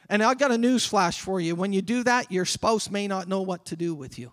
And 0.10 0.24
I've 0.24 0.40
got 0.40 0.52
a 0.52 0.58
news 0.58 0.86
flash 0.86 1.20
for 1.20 1.40
you. 1.40 1.56
When 1.56 1.72
you 1.72 1.82
do 1.84 2.04
that, 2.04 2.32
your 2.32 2.46
spouse 2.46 2.90
may 2.90 3.08
not 3.08 3.28
know 3.28 3.42
what 3.42 3.66
to 3.66 3.76
do 3.76 3.94
with 3.94 4.18
you. 4.18 4.32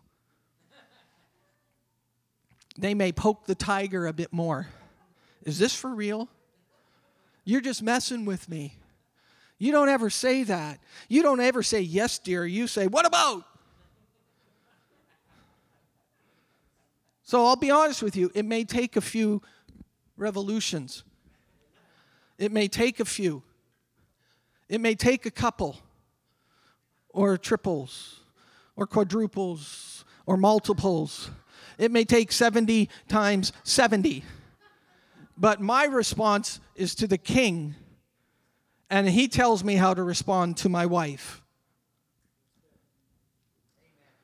They 2.78 2.94
may 2.94 3.12
poke 3.12 3.46
the 3.46 3.54
tiger 3.54 4.06
a 4.06 4.12
bit 4.12 4.32
more. 4.32 4.68
Is 5.44 5.58
this 5.58 5.74
for 5.74 5.94
real? 5.94 6.28
You're 7.44 7.60
just 7.60 7.82
messing 7.82 8.24
with 8.24 8.48
me. 8.48 8.76
You 9.58 9.72
don't 9.72 9.88
ever 9.88 10.10
say 10.10 10.42
that. 10.44 10.80
You 11.08 11.22
don't 11.22 11.40
ever 11.40 11.62
say, 11.62 11.80
Yes, 11.80 12.18
dear. 12.18 12.44
You 12.44 12.66
say, 12.66 12.86
What 12.86 13.06
about? 13.06 13.44
So 17.22 17.44
I'll 17.44 17.56
be 17.56 17.70
honest 17.70 18.02
with 18.02 18.16
you, 18.16 18.30
it 18.34 18.44
may 18.44 18.64
take 18.64 18.96
a 18.96 19.00
few 19.00 19.42
revolutions. 20.16 21.02
It 22.38 22.52
may 22.52 22.68
take 22.68 23.00
a 23.00 23.04
few. 23.04 23.42
It 24.68 24.80
may 24.80 24.94
take 24.94 25.26
a 25.26 25.30
couple, 25.30 25.76
or 27.10 27.38
triples, 27.38 28.20
or 28.74 28.86
quadruples, 28.86 30.04
or 30.26 30.36
multiples. 30.36 31.30
It 31.78 31.92
may 31.92 32.04
take 32.04 32.32
70 32.32 32.88
times 33.08 33.52
70. 33.62 34.24
But 35.38 35.60
my 35.60 35.84
response 35.84 36.60
is 36.74 36.94
to 36.96 37.06
the 37.06 37.18
king, 37.18 37.74
and 38.90 39.08
he 39.08 39.28
tells 39.28 39.62
me 39.62 39.74
how 39.76 39.94
to 39.94 40.02
respond 40.02 40.56
to 40.58 40.68
my 40.68 40.86
wife. 40.86 41.42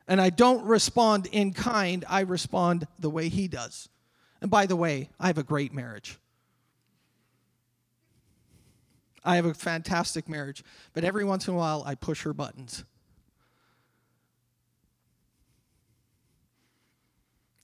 And 0.08 0.20
I 0.20 0.30
don't 0.30 0.64
respond 0.64 1.26
in 1.30 1.52
kind, 1.52 2.04
I 2.08 2.20
respond 2.20 2.86
the 2.98 3.10
way 3.10 3.28
he 3.28 3.46
does. 3.46 3.88
And 4.40 4.50
by 4.50 4.66
the 4.66 4.76
way, 4.76 5.10
I 5.20 5.28
have 5.28 5.38
a 5.38 5.44
great 5.44 5.72
marriage. 5.72 6.18
I 9.24 9.36
have 9.36 9.46
a 9.46 9.54
fantastic 9.54 10.28
marriage, 10.28 10.64
but 10.94 11.04
every 11.04 11.24
once 11.24 11.46
in 11.46 11.54
a 11.54 11.56
while 11.56 11.82
I 11.86 11.94
push 11.94 12.22
her 12.22 12.32
buttons. 12.32 12.84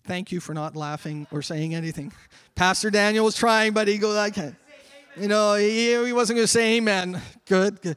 Thank 0.04 0.32
you 0.32 0.40
for 0.40 0.54
not 0.54 0.74
laughing 0.74 1.26
or 1.30 1.42
saying 1.42 1.74
anything. 1.74 2.12
Pastor 2.54 2.90
Daniel 2.90 3.26
was 3.26 3.36
trying, 3.36 3.74
but 3.74 3.88
he 3.88 3.98
goes, 3.98 4.16
I 4.16 4.30
can't. 4.30 4.54
You 5.16 5.28
know, 5.28 5.54
he, 5.54 6.06
he 6.06 6.12
wasn't 6.12 6.36
going 6.36 6.44
to 6.44 6.48
say 6.48 6.76
amen. 6.76 7.20
Good, 7.44 7.82
good. 7.82 7.96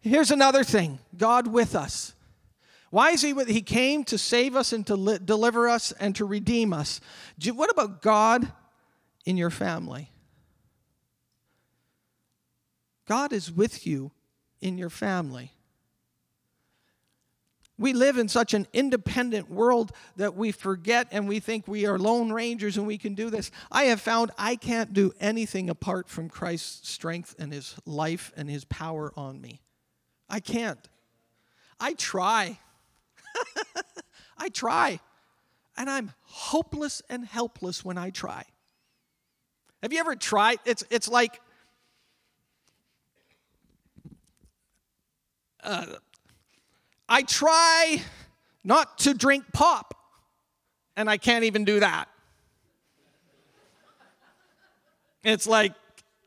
Here's 0.00 0.30
another 0.30 0.62
thing 0.62 1.00
God 1.16 1.48
with 1.48 1.74
us. 1.74 2.14
Why 2.90 3.10
is 3.10 3.22
he 3.22 3.32
with? 3.32 3.48
He 3.48 3.62
came 3.62 4.04
to 4.04 4.18
save 4.18 4.54
us 4.54 4.72
and 4.72 4.86
to 4.86 4.94
li- 4.94 5.18
deliver 5.24 5.68
us 5.68 5.92
and 5.92 6.14
to 6.16 6.24
redeem 6.24 6.72
us. 6.72 7.00
What 7.44 7.70
about 7.70 8.02
God 8.02 8.52
in 9.24 9.36
your 9.36 9.50
family? 9.50 10.10
God 13.06 13.32
is 13.32 13.50
with 13.50 13.86
you 13.86 14.12
in 14.60 14.78
your 14.78 14.90
family. 14.90 15.52
We 17.78 17.92
live 17.92 18.16
in 18.16 18.28
such 18.28 18.54
an 18.54 18.66
independent 18.72 19.50
world 19.50 19.92
that 20.16 20.34
we 20.34 20.50
forget 20.50 21.08
and 21.10 21.28
we 21.28 21.40
think 21.40 21.68
we 21.68 21.84
are 21.84 21.98
lone 21.98 22.32
rangers 22.32 22.78
and 22.78 22.86
we 22.86 22.96
can 22.96 23.14
do 23.14 23.28
this. 23.28 23.50
I 23.70 23.84
have 23.84 24.00
found 24.00 24.30
I 24.38 24.56
can't 24.56 24.94
do 24.94 25.12
anything 25.20 25.68
apart 25.68 26.08
from 26.08 26.30
Christ's 26.30 26.88
strength 26.88 27.34
and 27.38 27.52
his 27.52 27.76
life 27.84 28.32
and 28.34 28.48
his 28.48 28.64
power 28.64 29.12
on 29.14 29.40
me. 29.40 29.60
I 30.28 30.40
can't. 30.40 30.88
I 31.78 31.92
try. 31.92 32.58
I 34.38 34.48
try. 34.48 35.00
And 35.76 35.90
I'm 35.90 36.12
hopeless 36.22 37.02
and 37.10 37.26
helpless 37.26 37.84
when 37.84 37.98
I 37.98 38.08
try. 38.08 38.44
Have 39.82 39.92
you 39.92 40.00
ever 40.00 40.16
tried? 40.16 40.58
It's, 40.64 40.82
it's 40.90 41.08
like 41.08 41.40
uh, 45.66 45.86
I 47.08 47.22
try 47.22 48.00
not 48.64 48.98
to 49.00 49.14
drink 49.14 49.44
pop, 49.52 49.94
and 50.96 51.10
I 51.10 51.18
can't 51.18 51.44
even 51.44 51.64
do 51.64 51.80
that. 51.80 52.08
It's 55.24 55.46
like 55.46 55.72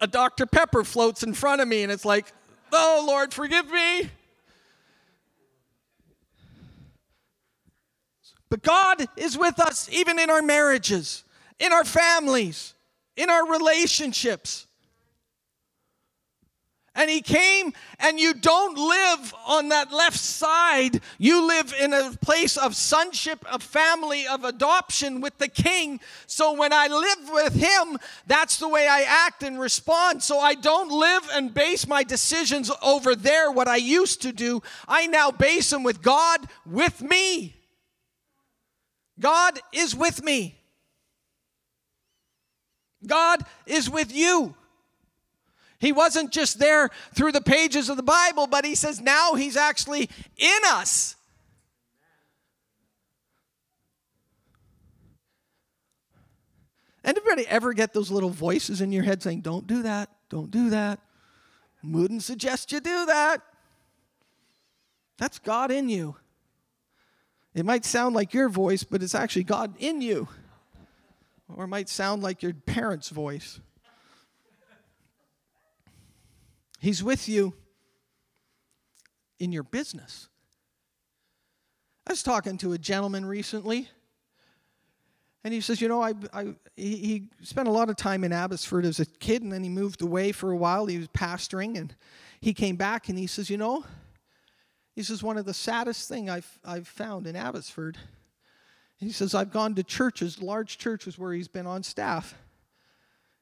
a 0.01 0.07
Dr. 0.07 0.45
Pepper 0.45 0.83
floats 0.83 1.23
in 1.23 1.33
front 1.33 1.61
of 1.61 1.67
me, 1.67 1.83
and 1.83 1.91
it's 1.91 2.05
like, 2.05 2.31
oh, 2.73 3.05
Lord, 3.07 3.33
forgive 3.33 3.71
me. 3.71 4.09
But 8.49 8.61
God 8.61 9.07
is 9.15 9.37
with 9.37 9.59
us 9.59 9.89
even 9.91 10.19
in 10.19 10.29
our 10.29 10.41
marriages, 10.41 11.23
in 11.59 11.71
our 11.71 11.85
families, 11.85 12.73
in 13.15 13.29
our 13.29 13.49
relationships. 13.49 14.67
And 16.99 17.09
he 17.09 17.21
came, 17.21 17.71
and 17.97 18.19
you 18.19 18.33
don't 18.33 18.77
live 18.77 19.33
on 19.47 19.69
that 19.69 19.93
left 19.93 20.19
side. 20.19 20.99
You 21.17 21.47
live 21.47 21.73
in 21.79 21.93
a 21.93 22.11
place 22.19 22.57
of 22.57 22.75
sonship, 22.75 23.39
of 23.49 23.63
family, 23.63 24.27
of 24.27 24.43
adoption 24.43 25.21
with 25.21 25.37
the 25.37 25.47
king. 25.47 26.01
So 26.27 26.51
when 26.51 26.73
I 26.73 26.87
live 26.87 27.29
with 27.31 27.53
him, 27.53 27.97
that's 28.27 28.59
the 28.59 28.67
way 28.67 28.89
I 28.89 29.05
act 29.07 29.43
and 29.43 29.57
respond. 29.57 30.21
So 30.23 30.39
I 30.39 30.55
don't 30.55 30.91
live 30.91 31.23
and 31.31 31.53
base 31.53 31.87
my 31.87 32.03
decisions 32.03 32.69
over 32.83 33.15
there, 33.15 33.49
what 33.49 33.69
I 33.69 33.77
used 33.77 34.21
to 34.23 34.33
do. 34.33 34.61
I 34.85 35.07
now 35.07 35.31
base 35.31 35.69
them 35.69 35.83
with 35.83 36.01
God 36.01 36.41
with 36.65 37.01
me. 37.01 37.55
God 39.17 39.57
is 39.71 39.95
with 39.95 40.21
me. 40.21 40.57
God 43.07 43.45
is 43.65 43.89
with 43.89 44.13
you. 44.13 44.53
He 45.79 45.91
wasn't 45.91 46.31
just 46.31 46.59
there 46.59 46.89
through 47.15 47.31
the 47.31 47.41
pages 47.41 47.89
of 47.89 47.97
the 47.97 48.03
Bible, 48.03 48.47
but 48.47 48.65
he 48.65 48.75
says 48.75 48.99
now 48.99 49.35
he's 49.35 49.55
actually 49.55 50.09
in 50.37 50.59
us. 50.65 51.15
Anybody 57.03 57.47
ever 57.47 57.73
get 57.73 57.93
those 57.93 58.11
little 58.11 58.29
voices 58.29 58.81
in 58.81 58.91
your 58.91 59.03
head 59.03 59.23
saying, 59.23 59.41
Don't 59.41 59.65
do 59.65 59.83
that, 59.83 60.09
don't 60.29 60.51
do 60.51 60.69
that? 60.69 60.99
Wouldn't 61.81 62.23
suggest 62.23 62.73
you 62.73 62.81
do 62.81 63.05
that. 63.05 63.41
That's 65.17 65.39
God 65.39 65.71
in 65.71 65.87
you. 65.87 66.17
It 67.55 67.65
might 67.65 67.85
sound 67.85 68.15
like 68.15 68.33
your 68.33 68.49
voice, 68.49 68.83
but 68.83 69.01
it's 69.01 69.15
actually 69.15 69.45
God 69.45 69.75
in 69.79 70.01
you. 70.01 70.27
Or 71.47 71.63
it 71.63 71.67
might 71.67 71.89
sound 71.89 72.21
like 72.21 72.43
your 72.43 72.53
parents' 72.53 73.09
voice. 73.09 73.59
He's 76.79 77.03
with 77.03 77.27
you 77.27 77.53
in 79.39 79.51
your 79.51 79.63
business. 79.63 80.29
I 82.07 82.11
was 82.11 82.23
talking 82.23 82.57
to 82.59 82.73
a 82.73 82.77
gentleman 82.77 83.25
recently, 83.25 83.89
and 85.43 85.53
he 85.53 85.61
says, 85.61 85.81
You 85.81 85.87
know, 85.87 86.01
I, 86.01 86.13
I, 86.33 86.55
he, 86.75 87.27
spent 87.43 87.67
a 87.67 87.71
lot 87.71 87.89
of 87.89 87.97
time 87.97 88.23
in 88.23 88.33
Abbotsford 88.33 88.85
as 88.85 88.99
a 88.99 89.05
kid, 89.05 89.43
and 89.43 89.51
then 89.51 89.63
he 89.63 89.69
moved 89.69 90.01
away 90.01 90.31
for 90.31 90.51
a 90.51 90.55
while. 90.55 90.85
He 90.85 90.97
was 90.97 91.07
pastoring, 91.09 91.77
and 91.77 91.93
he 92.39 92.53
came 92.53 92.77
back, 92.77 93.09
and 93.09 93.17
he 93.17 93.27
says, 93.27 93.49
You 93.49 93.57
know, 93.57 93.85
he 94.95 95.03
says, 95.03 95.21
One 95.21 95.37
of 95.37 95.45
the 95.45 95.53
saddest 95.53 96.07
things 96.09 96.29
I've, 96.29 96.59
I've 96.65 96.87
found 96.87 97.27
in 97.27 97.35
Abbotsford, 97.35 97.97
he 98.97 99.11
says, 99.11 99.35
I've 99.35 99.51
gone 99.51 99.75
to 99.75 99.83
churches, 99.83 100.41
large 100.41 100.77
churches 100.77 101.17
where 101.17 101.33
he's 101.33 101.47
been 101.47 101.67
on 101.67 101.83
staff. 101.83 102.35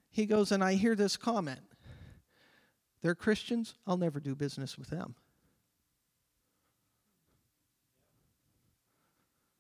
He 0.09 0.25
goes, 0.25 0.51
And 0.51 0.63
I 0.63 0.73
hear 0.73 0.95
this 0.95 1.17
comment. 1.17 1.61
They're 3.01 3.15
Christians, 3.15 3.75
I'll 3.85 3.97
never 3.97 4.19
do 4.19 4.35
business 4.35 4.77
with 4.77 4.89
them. 4.89 5.15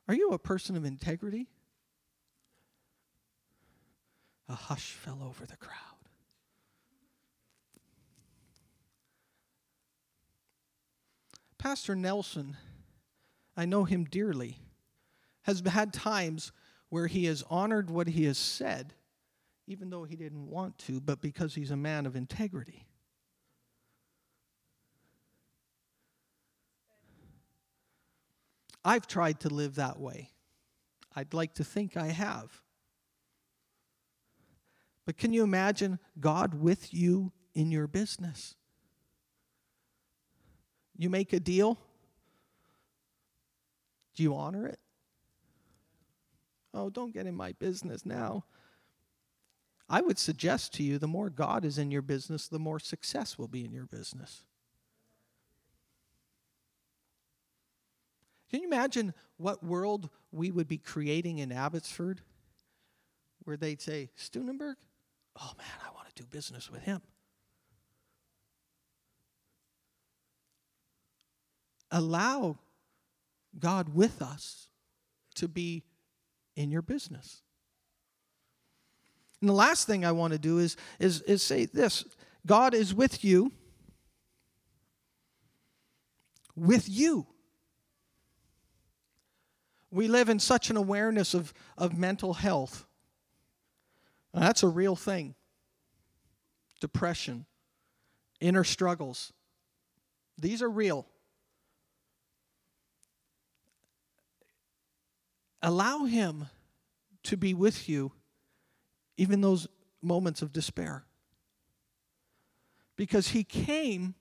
Are 0.07 0.15
you 0.15 0.31
a 0.31 0.39
person 0.39 0.75
of 0.77 0.85
integrity? 0.85 1.47
A 4.49 4.55
hush 4.55 4.91
fell 4.91 5.21
over 5.21 5.45
the 5.45 5.57
crowd. 5.57 5.75
Pastor 11.57 11.95
Nelson, 11.95 12.55
I 13.57 13.65
know 13.65 13.83
him 13.83 14.05
dearly, 14.05 14.59
has 15.41 15.61
had 15.65 15.91
times 15.91 16.51
where 16.89 17.07
he 17.07 17.25
has 17.25 17.43
honored 17.49 17.89
what 17.89 18.07
he 18.07 18.25
has 18.25 18.37
said, 18.37 18.93
even 19.65 19.89
though 19.89 20.05
he 20.05 20.15
didn't 20.15 20.47
want 20.47 20.77
to, 20.79 21.01
but 21.01 21.19
because 21.19 21.55
he's 21.55 21.71
a 21.71 21.75
man 21.75 22.05
of 22.05 22.15
integrity. 22.15 22.86
I've 28.87 29.05
tried 29.05 29.41
to 29.41 29.49
live 29.49 29.75
that 29.75 29.99
way. 29.99 30.29
I'd 31.13 31.33
like 31.33 31.55
to 31.55 31.65
think 31.65 31.97
I 31.97 32.07
have. 32.07 32.61
But 35.05 35.17
can 35.17 35.33
you 35.33 35.43
imagine 35.43 35.99
God 36.21 36.53
with 36.53 36.93
you 36.93 37.33
in 37.53 37.69
your 37.69 37.87
business? 37.87 38.55
You 40.95 41.09
make 41.09 41.33
a 41.33 41.39
deal, 41.41 41.77
do 44.15 44.23
you 44.23 44.33
honor 44.33 44.65
it? 44.67 44.79
Oh, 46.73 46.89
don't 46.89 47.13
get 47.13 47.27
in 47.27 47.35
my 47.35 47.51
business 47.51 48.05
now. 48.05 48.45
I 49.89 49.99
would 49.99 50.17
suggest 50.17 50.73
to 50.75 50.83
you 50.83 50.97
the 50.97 51.07
more 51.07 51.29
God 51.29 51.65
is 51.65 51.77
in 51.77 51.91
your 51.91 52.01
business, 52.01 52.47
the 52.47 52.57
more 52.57 52.79
success 52.79 53.37
will 53.37 53.49
be 53.49 53.65
in 53.65 53.73
your 53.73 53.85
business. 53.85 54.43
Can 58.49 58.61
you 58.61 58.67
imagine 58.67 59.13
what 59.37 59.63
world 59.63 60.09
we 60.31 60.51
would 60.51 60.67
be 60.67 60.77
creating 60.77 61.39
in 61.39 61.51
Abbotsford 61.51 62.21
where 63.43 63.57
they'd 63.57 63.81
say, 63.81 64.09
Steunenberg? 64.17 64.75
Oh 65.39 65.51
man, 65.57 65.67
I 65.85 65.93
want 65.93 66.07
to 66.13 66.23
do 66.23 66.27
business 66.27 66.71
with 66.71 66.81
him. 66.81 67.01
Allow 71.91 72.57
God 73.59 73.93
with 73.93 74.21
us 74.21 74.67
to 75.35 75.47
be 75.47 75.83
in 76.55 76.71
your 76.71 76.81
business. 76.81 77.41
And 79.41 79.49
the 79.49 79.53
last 79.53 79.85
thing 79.87 80.03
I 80.03 80.11
want 80.11 80.33
to 80.33 80.39
do 80.39 80.57
is, 80.57 80.75
is, 80.99 81.21
is 81.21 81.43
say 81.43 81.65
this 81.65 82.05
God 82.45 82.73
is 82.73 82.93
with 82.93 83.23
you, 83.23 83.51
with 86.55 86.89
you. 86.89 87.27
We 89.91 90.07
live 90.07 90.29
in 90.29 90.39
such 90.39 90.69
an 90.69 90.77
awareness 90.77 91.33
of, 91.33 91.53
of 91.77 91.97
mental 91.97 92.33
health. 92.33 92.85
that's 94.33 94.63
a 94.63 94.67
real 94.67 94.95
thing. 94.95 95.35
Depression, 96.79 97.45
inner 98.39 98.63
struggles. 98.63 99.33
These 100.37 100.61
are 100.61 100.69
real. 100.69 101.07
Allow 105.61 106.05
Him 106.05 106.47
to 107.23 107.37
be 107.37 107.53
with 107.53 107.89
you, 107.89 108.11
even 109.17 109.41
those 109.41 109.67
moments 110.01 110.41
of 110.41 110.53
despair. 110.53 111.05
Because 112.95 113.29
He 113.29 113.43
came 113.43 114.15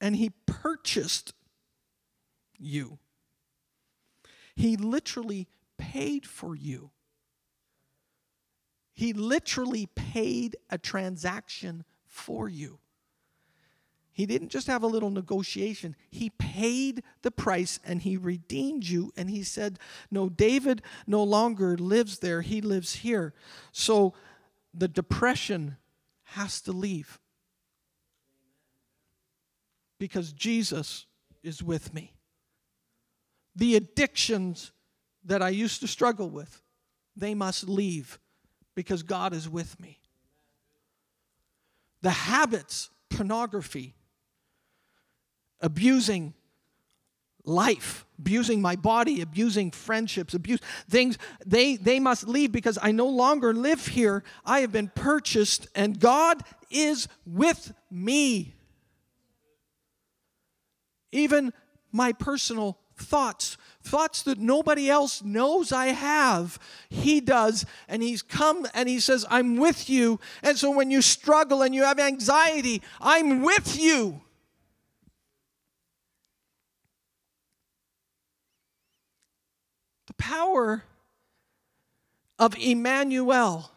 and 0.00 0.16
He 0.16 0.30
purchased 0.46 1.34
you. 2.58 2.98
He 4.54 4.76
literally 4.76 5.48
paid 5.78 6.26
for 6.26 6.54
you. 6.54 6.90
He 8.92 9.12
literally 9.12 9.86
paid 9.86 10.56
a 10.70 10.78
transaction 10.78 11.84
for 12.06 12.48
you. 12.48 12.78
He 14.12 14.26
didn't 14.26 14.50
just 14.50 14.68
have 14.68 14.84
a 14.84 14.88
little 14.88 15.10
negotiation. 15.10 15.96
He 16.08 16.30
paid 16.30 17.02
the 17.22 17.32
price 17.32 17.80
and 17.84 18.02
he 18.02 18.16
redeemed 18.16 18.84
you. 18.84 19.12
And 19.16 19.28
he 19.28 19.42
said, 19.42 19.80
No, 20.12 20.28
David 20.28 20.82
no 21.04 21.24
longer 21.24 21.76
lives 21.76 22.20
there, 22.20 22.40
he 22.42 22.60
lives 22.60 22.96
here. 22.96 23.34
So 23.72 24.14
the 24.72 24.86
depression 24.86 25.76
has 26.22 26.60
to 26.62 26.72
leave. 26.72 27.18
because 29.98 30.32
Jesus 30.32 31.06
is 31.42 31.62
with 31.62 31.94
me. 31.94 32.13
The 33.56 33.76
addictions 33.76 34.72
that 35.24 35.42
I 35.42 35.50
used 35.50 35.80
to 35.80 35.88
struggle 35.88 36.28
with, 36.28 36.62
they 37.16 37.34
must 37.34 37.68
leave 37.68 38.18
because 38.74 39.02
God 39.02 39.32
is 39.32 39.48
with 39.48 39.78
me. 39.80 40.00
The 42.02 42.10
habits, 42.10 42.90
pornography, 43.08 43.94
abusing 45.60 46.34
life, 47.44 48.04
abusing 48.18 48.60
my 48.60 48.76
body, 48.76 49.20
abusing 49.20 49.70
friendships, 49.70 50.34
abuse 50.34 50.60
things, 50.88 51.18
they, 51.44 51.76
they 51.76 52.00
must 52.00 52.26
leave 52.26 52.52
because 52.52 52.78
I 52.80 52.92
no 52.92 53.06
longer 53.06 53.52
live 53.52 53.86
here. 53.86 54.24
I 54.44 54.60
have 54.60 54.72
been 54.72 54.90
purchased 54.94 55.66
and 55.74 55.98
God 55.98 56.42
is 56.70 57.08
with 57.26 57.72
me. 57.90 58.54
Even 61.12 61.52
my 61.92 62.12
personal 62.12 62.78
thoughts, 62.96 63.56
thoughts 63.82 64.22
that 64.22 64.38
nobody 64.38 64.88
else 64.88 65.22
knows 65.22 65.72
I 65.72 65.86
have, 65.86 66.58
He 66.88 67.20
does. 67.20 67.66
And 67.88 68.02
He's 68.02 68.22
come 68.22 68.66
and 68.74 68.88
He 68.88 69.00
says, 69.00 69.26
I'm 69.30 69.56
with 69.56 69.88
you. 69.90 70.20
And 70.42 70.56
so 70.56 70.70
when 70.70 70.90
you 70.90 71.02
struggle 71.02 71.62
and 71.62 71.74
you 71.74 71.84
have 71.84 71.98
anxiety, 71.98 72.82
I'm 73.00 73.42
with 73.42 73.78
you. 73.78 74.20
The 80.06 80.14
power 80.14 80.84
of 82.38 82.56
Emmanuel 82.58 83.70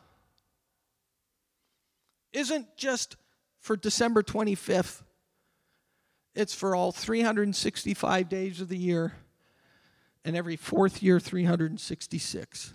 isn't 2.33 2.77
just 2.77 3.15
for 3.59 3.75
December 3.75 4.23
25th 4.23 5.01
it's 6.37 6.53
for 6.53 6.75
all 6.75 6.91
365 6.91 8.29
days 8.29 8.61
of 8.61 8.69
the 8.69 8.77
year, 8.77 9.13
and 10.23 10.35
every 10.35 10.55
fourth 10.55 11.01
year, 11.01 11.19
366. 11.19 12.73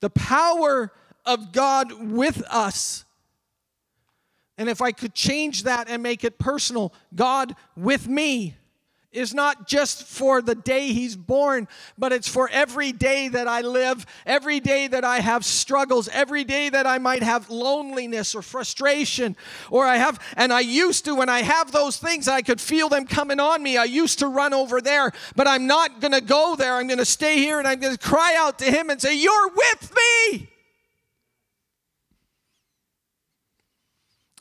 The 0.00 0.10
power 0.10 0.92
of 1.26 1.52
God 1.52 1.92
with 2.10 2.42
us. 2.50 3.04
And 4.56 4.68
if 4.68 4.80
I 4.80 4.92
could 4.92 5.14
change 5.14 5.64
that 5.64 5.88
and 5.88 6.02
make 6.02 6.24
it 6.24 6.38
personal, 6.38 6.94
God 7.14 7.54
with 7.76 8.08
me 8.08 8.56
is 9.14 9.34
not 9.34 9.66
just 9.66 10.04
for 10.04 10.40
the 10.40 10.54
day 10.54 10.92
he's 10.92 11.16
born, 11.16 11.68
but 11.98 12.12
it's 12.12 12.28
for 12.28 12.48
every 12.50 12.92
day 12.92 13.28
that 13.28 13.46
I 13.46 13.60
live, 13.60 14.06
every 14.24 14.60
day 14.60 14.86
that 14.88 15.04
I 15.04 15.20
have 15.20 15.44
struggles, 15.44 16.08
every 16.08 16.44
day 16.44 16.68
that 16.68 16.86
I 16.86 16.98
might 16.98 17.22
have 17.22 17.50
loneliness 17.50 18.34
or 18.34 18.42
frustration, 18.42 19.36
or 19.70 19.84
I 19.84 19.96
have, 19.96 20.20
and 20.36 20.52
I 20.52 20.60
used 20.60 21.04
to, 21.04 21.14
when 21.14 21.28
I 21.28 21.42
have 21.42 21.72
those 21.72 21.98
things, 21.98 22.28
I 22.28 22.42
could 22.42 22.60
feel 22.60 22.88
them 22.88 23.06
coming 23.06 23.40
on 23.40 23.62
me. 23.62 23.76
I 23.76 23.84
used 23.84 24.20
to 24.20 24.26
run 24.26 24.54
over 24.54 24.80
there, 24.80 25.12
but 25.36 25.46
I'm 25.46 25.66
not 25.66 26.00
to 26.12 26.20
go 26.20 26.56
there. 26.56 26.74
I'm 26.74 26.88
to 26.98 27.04
stay 27.04 27.38
here 27.38 27.58
and 27.58 27.66
I'm 27.66 27.80
to 27.80 27.98
cry 27.98 28.34
out 28.38 28.58
to 28.60 28.64
him 28.66 28.90
and 28.90 29.00
say, 29.00 29.16
You're 29.16 29.48
with 29.48 29.94
me. 29.94 30.48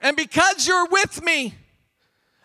And 0.02 0.18
because 0.18 0.68
you're 0.68 0.88
with 0.88 1.24
me, 1.24 1.56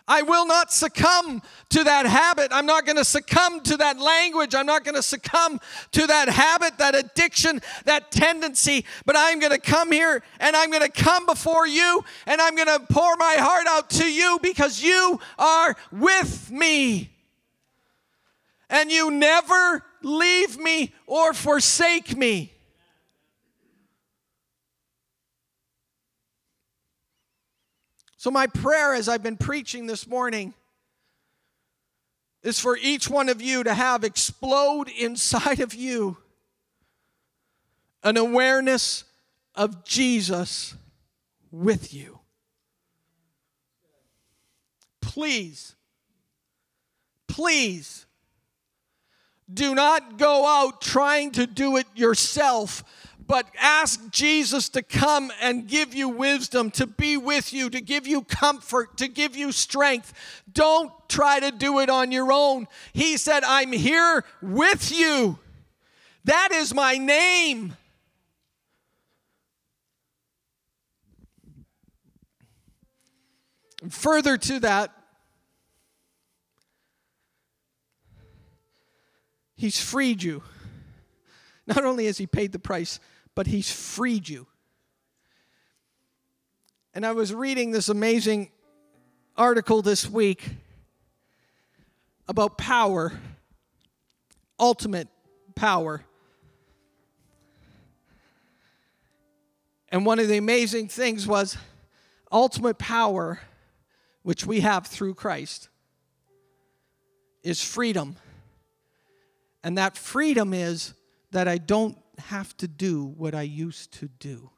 I 0.09 0.23
will 0.23 0.47
not 0.47 0.73
succumb 0.73 1.43
to 1.69 1.83
that 1.83 2.07
habit. 2.07 2.47
I'm 2.51 2.65
not 2.65 2.87
going 2.87 2.97
to 2.97 3.05
succumb 3.05 3.61
to 3.61 3.77
that 3.77 3.99
language. 3.99 4.55
I'm 4.55 4.65
not 4.65 4.83
going 4.83 4.95
to 4.95 5.03
succumb 5.03 5.61
to 5.91 6.07
that 6.07 6.27
habit, 6.27 6.79
that 6.79 6.95
addiction, 6.95 7.61
that 7.85 8.11
tendency. 8.11 8.85
But 9.05 9.15
I'm 9.15 9.39
going 9.39 9.51
to 9.51 9.59
come 9.59 9.91
here 9.91 10.23
and 10.39 10.55
I'm 10.55 10.71
going 10.71 10.81
to 10.83 10.91
come 10.91 11.27
before 11.27 11.67
you 11.67 12.03
and 12.25 12.41
I'm 12.41 12.55
going 12.55 12.67
to 12.67 12.83
pour 12.91 13.15
my 13.17 13.35
heart 13.37 13.67
out 13.67 13.91
to 13.91 14.11
you 14.11 14.39
because 14.41 14.81
you 14.81 15.19
are 15.37 15.75
with 15.91 16.49
me. 16.49 17.11
And 18.67 18.91
you 18.91 19.11
never 19.11 19.83
leave 20.01 20.57
me 20.57 20.91
or 21.05 21.33
forsake 21.33 22.17
me. 22.17 22.53
So, 28.19 28.29
my 28.29 28.47
prayer 28.47 28.93
as 28.93 29.07
I've 29.07 29.23
been 29.23 29.37
preaching 29.37 29.85
this 29.85 30.05
morning 30.05 30.53
is 32.43 32.59
for 32.59 32.75
each 32.75 33.09
one 33.09 33.29
of 33.29 33.41
you 33.41 33.63
to 33.63 33.73
have 33.73 34.03
explode 34.03 34.89
inside 34.89 35.61
of 35.61 35.73
you 35.73 36.17
an 38.03 38.17
awareness 38.17 39.05
of 39.55 39.85
Jesus 39.85 40.75
with 41.49 41.93
you. 41.93 42.19
Please, 44.99 45.77
please 47.25 48.05
do 49.51 49.73
not 49.73 50.17
go 50.17 50.45
out 50.45 50.81
trying 50.81 51.31
to 51.31 51.47
do 51.47 51.77
it 51.77 51.87
yourself 51.95 52.83
but 53.29 53.45
ask 53.59 54.09
Jesus 54.09 54.69
to 54.69 54.81
come 54.81 55.31
and 55.39 55.67
give 55.67 55.93
you 55.93 56.09
wisdom, 56.09 56.71
to 56.71 56.87
be 56.87 57.15
with 57.15 57.53
you, 57.53 57.69
to 57.69 57.79
give 57.79 58.07
you 58.07 58.23
comfort, 58.23 58.97
to 58.97 59.07
give 59.07 59.35
you 59.35 59.51
strength. 59.51 60.13
Don't 60.51 60.91
try 61.07 61.39
to 61.39 61.51
do 61.51 61.77
it 61.79 61.91
on 61.91 62.11
your 62.11 62.31
own. 62.31 62.67
He 62.91 63.17
said, 63.17 63.43
I'm 63.43 63.71
here 63.71 64.25
with 64.41 64.91
you. 64.91 65.37
That 66.25 66.51
is 66.51 66.73
my 66.73 66.97
name. 66.97 67.77
further 73.87 74.37
to 74.37 74.59
that, 74.59 74.91
He's 79.55 79.79
freed 79.79 80.23
you. 80.23 80.41
Not 81.67 81.83
only 81.83 82.05
has 82.07 82.17
He 82.17 82.27
paid 82.27 82.51
the 82.51 82.59
price, 82.59 82.99
but 83.39 83.47
He's 83.47 83.71
freed 83.71 84.27
you. 84.27 84.47
And 86.93 87.05
I 87.05 87.13
was 87.13 87.33
reading 87.33 87.71
this 87.71 87.87
amazing 87.87 88.51
article 89.37 89.81
this 89.81 90.09
week 90.09 90.43
about 92.27 92.57
power, 92.57 93.13
ultimate 94.59 95.07
power. 95.55 96.03
And 99.87 100.05
one 100.05 100.19
of 100.19 100.27
the 100.27 100.35
amazing 100.35 100.89
things 100.89 101.25
was 101.25 101.55
ultimate 102.33 102.77
power, 102.77 103.39
which 104.21 104.45
we 104.45 104.59
have 104.59 104.85
through 104.85 105.13
Christ, 105.13 105.69
is 107.41 107.63
freedom. 107.63 108.17
And 109.63 109.77
that 109.77 109.97
freedom 109.97 110.53
is 110.53 110.93
that 111.31 111.47
I 111.47 111.57
don't 111.57 111.97
have 112.19 112.55
to 112.57 112.67
do 112.67 113.05
what 113.05 113.33
I 113.33 113.43
used 113.43 113.93
to 113.93 114.09
do. 114.19 114.51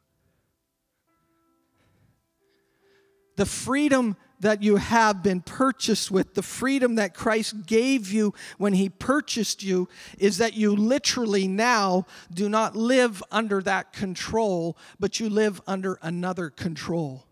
The 3.38 3.46
freedom 3.46 4.18
that 4.42 4.62
you 4.62 4.76
have 4.76 5.24
been 5.24 5.42
purchased 5.42 6.12
with, 6.12 6.34
the 6.34 6.42
freedom 6.42 6.96
that 6.96 7.14
Christ 7.14 7.66
gave 7.66 8.12
you 8.12 8.34
when 8.58 8.74
He 8.74 8.90
purchased 8.90 9.64
you, 9.64 9.88
is 10.18 10.38
that 10.40 10.54
you 10.54 10.76
literally 10.76 11.48
now 11.48 12.06
do 12.34 12.50
not 12.50 12.76
live 12.76 13.24
under 13.32 13.62
that 13.62 13.94
control, 13.94 14.78
but 15.00 15.20
you 15.20 15.30
live 15.30 15.62
under 15.66 15.98
another 16.02 16.50
control. 16.50 17.26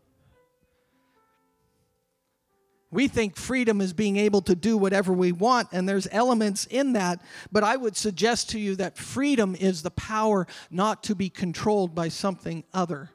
We 2.92 3.08
think 3.08 3.36
freedom 3.36 3.82
is 3.82 3.94
being 3.94 4.18
able 4.18 4.42
to 4.44 4.56
do 4.56 4.76
whatever 4.76 5.14
we 5.14 5.32
want, 5.32 5.70
and 5.72 5.88
there's 5.88 6.08
elements 6.12 6.66
in 6.66 6.94
that, 6.94 7.22
but 7.52 7.64
I 7.64 7.76
would 7.76 7.96
suggest 7.96 8.50
to 8.52 8.60
you 8.60 8.76
that 8.78 8.98
freedom 8.98 9.56
is 9.56 9.84
the 9.84 9.92
power 9.92 10.48
not 10.72 11.04
to 11.04 11.16
be 11.16 11.30
controlled 11.30 11.94
by 11.94 12.08
something 12.08 12.64
other. 12.74 13.12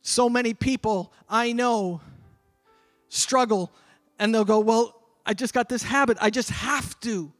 So 0.00 0.30
many 0.30 0.54
people 0.54 1.12
I 1.28 1.52
know 1.52 2.00
struggle 3.08 3.72
and 4.18 4.34
they'll 4.34 4.44
go, 4.44 4.60
Well, 4.60 4.94
I 5.26 5.34
just 5.34 5.52
got 5.52 5.68
this 5.68 5.82
habit, 5.82 6.16
I 6.20 6.30
just 6.30 6.50
have 6.50 6.98
to. 7.00 7.32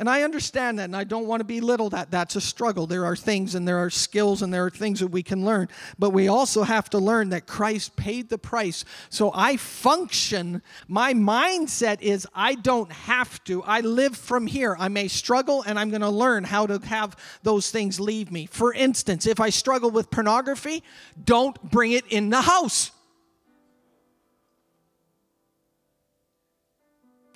And 0.00 0.08
I 0.08 0.22
understand 0.22 0.78
that, 0.78 0.84
and 0.84 0.96
I 0.96 1.04
don't 1.04 1.26
want 1.26 1.40
to 1.40 1.44
belittle 1.44 1.90
that. 1.90 2.10
That's 2.10 2.34
a 2.34 2.40
struggle. 2.40 2.86
There 2.86 3.04
are 3.04 3.14
things, 3.14 3.54
and 3.54 3.68
there 3.68 3.76
are 3.76 3.90
skills, 3.90 4.40
and 4.40 4.52
there 4.52 4.64
are 4.64 4.70
things 4.70 5.00
that 5.00 5.08
we 5.08 5.22
can 5.22 5.44
learn. 5.44 5.68
But 5.98 6.10
we 6.10 6.26
also 6.26 6.62
have 6.62 6.88
to 6.90 6.98
learn 6.98 7.28
that 7.28 7.46
Christ 7.46 7.96
paid 7.96 8.30
the 8.30 8.38
price. 8.38 8.86
So 9.10 9.30
I 9.34 9.58
function, 9.58 10.62
my 10.88 11.12
mindset 11.12 12.00
is 12.00 12.26
I 12.34 12.54
don't 12.54 12.90
have 12.90 13.44
to. 13.44 13.62
I 13.64 13.80
live 13.80 14.16
from 14.16 14.46
here. 14.46 14.74
I 14.78 14.88
may 14.88 15.06
struggle, 15.06 15.62
and 15.66 15.78
I'm 15.78 15.90
going 15.90 16.00
to 16.00 16.08
learn 16.08 16.44
how 16.44 16.66
to 16.66 16.78
have 16.86 17.14
those 17.42 17.70
things 17.70 18.00
leave 18.00 18.32
me. 18.32 18.46
For 18.46 18.72
instance, 18.72 19.26
if 19.26 19.38
I 19.38 19.50
struggle 19.50 19.90
with 19.90 20.10
pornography, 20.10 20.82
don't 21.22 21.62
bring 21.70 21.92
it 21.92 22.06
in 22.06 22.30
the 22.30 22.40
house. 22.40 22.90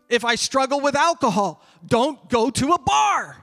If 0.09 0.25
I 0.25 0.35
struggle 0.35 0.81
with 0.81 0.95
alcohol, 0.95 1.63
don't 1.87 2.29
go 2.29 2.51
to 2.51 2.73
a 2.73 2.79
bar. 2.79 3.37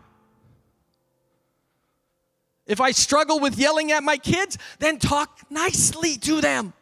If 2.68 2.80
I 2.80 2.92
struggle 2.92 3.40
with 3.40 3.58
yelling 3.58 3.92
at 3.92 4.04
my 4.04 4.18
kids, 4.18 4.58
then 4.80 5.00
talk 5.00 5.40
nicely 5.50 6.18
to 6.18 6.40
them. 6.42 6.74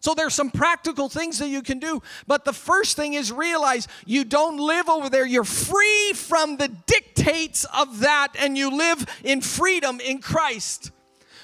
So 0.00 0.12
there's 0.12 0.34
some 0.34 0.50
practical 0.50 1.08
things 1.08 1.38
that 1.38 1.48
you 1.48 1.62
can 1.62 1.78
do. 1.78 2.02
But 2.26 2.44
the 2.44 2.52
first 2.52 2.94
thing 2.94 3.14
is 3.14 3.32
realize 3.32 3.88
you 4.04 4.24
don't 4.24 4.58
live 4.58 4.90
over 4.90 5.08
there. 5.08 5.24
You're 5.24 5.44
free 5.44 6.12
from 6.12 6.58
the 6.58 6.68
dictates 6.68 7.64
of 7.64 8.00
that 8.00 8.34
and 8.38 8.58
you 8.58 8.76
live 8.76 9.06
in 9.24 9.40
freedom 9.40 10.00
in 10.00 10.18
Christ. 10.18 10.90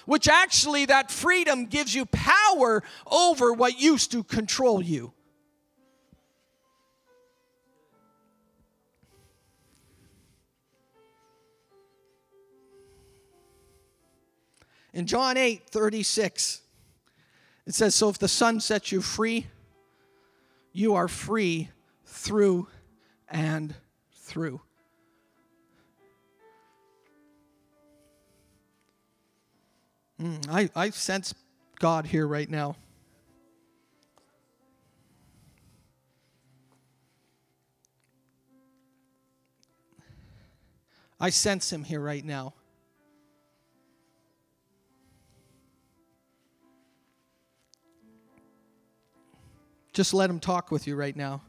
Which 0.04 0.28
actually 0.28 0.84
that 0.86 1.10
freedom 1.10 1.64
gives 1.64 1.94
you 1.94 2.04
power 2.04 2.82
over 3.10 3.54
what 3.54 3.80
used 3.80 4.12
to 4.12 4.22
control 4.22 4.82
you. 4.82 5.14
In 14.92 15.06
John 15.06 15.36
8 15.36 15.68
36, 15.70 16.62
it 17.66 17.74
says, 17.74 17.94
So 17.94 18.08
if 18.08 18.18
the 18.18 18.28
Son 18.28 18.60
sets 18.60 18.90
you 18.90 19.00
free, 19.00 19.46
you 20.72 20.94
are 20.94 21.08
free 21.08 21.70
through 22.04 22.68
and 23.28 23.74
through. 24.12 24.60
Mm, 30.20 30.48
I, 30.50 30.68
I 30.74 30.90
sense 30.90 31.34
God 31.78 32.06
here 32.06 32.26
right 32.26 32.50
now. 32.50 32.76
I 41.18 41.30
sense 41.30 41.72
him 41.72 41.84
here 41.84 42.00
right 42.00 42.24
now. 42.24 42.54
Just 49.92 50.14
let 50.14 50.30
him 50.30 50.38
talk 50.38 50.70
with 50.70 50.86
you 50.86 50.94
right 50.94 51.16
now. 51.16 51.42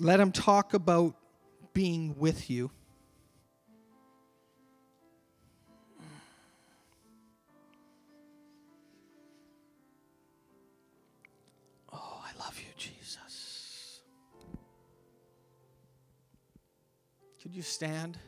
Let 0.00 0.20
him 0.20 0.32
talk 0.32 0.74
about 0.74 1.14
being 1.72 2.16
with 2.18 2.50
you. 2.50 2.70
Oh, 11.92 12.22
I 12.24 12.38
love 12.38 12.58
you, 12.58 12.72
Jesus. 12.76 14.00
Could 17.42 17.54
you 17.54 17.62
stand? 17.62 18.18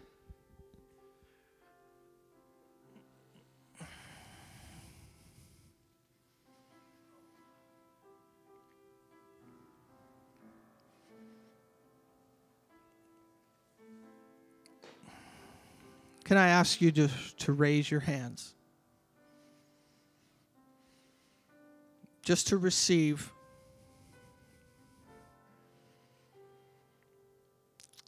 Can 16.31 16.39
I 16.39 16.51
ask 16.51 16.81
you 16.81 16.93
to, 16.93 17.09
to 17.39 17.53
raise 17.53 17.91
your 17.91 17.99
hands? 17.99 18.55
Just 22.23 22.47
to 22.47 22.57
receive. 22.57 23.33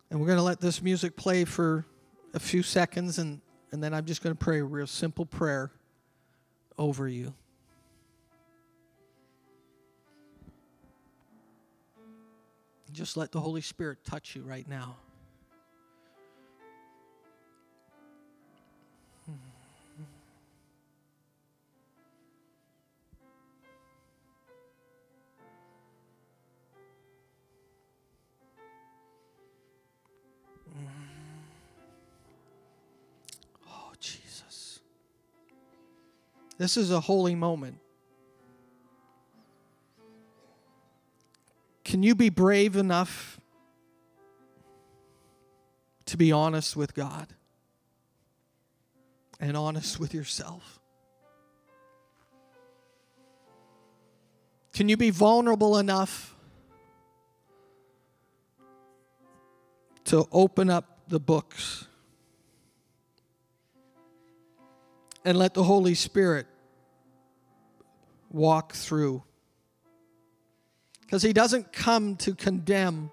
And 0.09 0.21
we're 0.21 0.27
going 0.27 0.39
to 0.39 0.45
let 0.45 0.61
this 0.61 0.81
music 0.81 1.17
play 1.17 1.45
for 1.45 1.85
a 2.33 2.39
few 2.39 2.63
seconds, 2.63 3.19
and, 3.19 3.41
and 3.73 3.83
then 3.83 3.93
I'm 3.93 4.05
just 4.05 4.23
going 4.23 4.37
to 4.37 4.39
pray 4.39 4.61
a 4.61 4.65
real 4.65 4.87
simple 4.87 5.27
prayer 5.27 5.73
over 6.79 7.09
you. 7.09 7.35
Just 12.93 13.17
let 13.17 13.33
the 13.33 13.41
Holy 13.41 13.63
Spirit 13.63 14.05
touch 14.05 14.37
you 14.37 14.43
right 14.43 14.69
now. 14.69 14.95
This 36.63 36.77
is 36.77 36.93
a 36.93 37.01
holy 37.01 37.35
moment. 37.35 37.81
Can 41.85 42.05
you 42.05 42.15
be 42.15 42.29
brave 42.29 42.77
enough 42.77 43.41
to 46.07 46.17
be 46.17 46.31
honest 46.31 46.77
with 46.77 46.95
God 46.95 47.27
and 49.41 49.57
honest 49.57 49.99
with 49.99 50.15
yourself? 50.15 50.79
Can 54.73 54.89
you 54.89 54.97
be 54.97 55.11
vulnerable 55.11 55.79
enough 55.79 56.37
to 60.05 60.29
open 60.31 60.71
up 60.71 61.01
the 61.09 61.19
books 61.19 61.89
and 65.25 65.37
let 65.37 65.55
the 65.55 65.65
Holy 65.65 65.95
Spirit 65.95 66.47
walk 68.33 68.73
through. 68.73 69.23
Because 71.03 71.23
he 71.23 71.33
doesn't 71.33 71.73
come 71.73 72.17
to 72.17 72.35
condemn, 72.35 73.11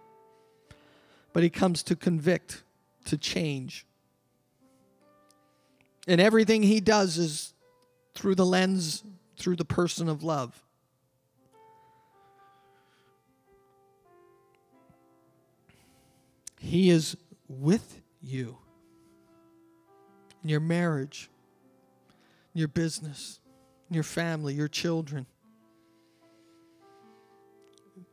but 1.34 1.44
he 1.44 1.50
comes 1.50 1.84
to 1.84 1.96
convict, 1.96 2.64
to 3.06 3.18
change. 3.18 3.86
And 6.08 6.20
everything 6.20 6.64
he 6.64 6.80
does 6.80 7.18
is 7.18 7.54
through 8.16 8.36
the 8.36 8.46
lens, 8.46 9.04
through 9.38 9.58
the 9.58 9.66
person 9.66 10.10
of 10.10 10.24
love. 10.24 10.64
He 16.60 16.90
is 16.90 17.16
with 17.48 18.02
you 18.22 18.58
in 20.44 20.50
your 20.50 20.60
marriage, 20.60 21.30
in 22.54 22.60
your 22.60 22.68
business, 22.68 23.39
your 23.90 24.04
family, 24.04 24.54
your 24.54 24.68
children, 24.68 25.26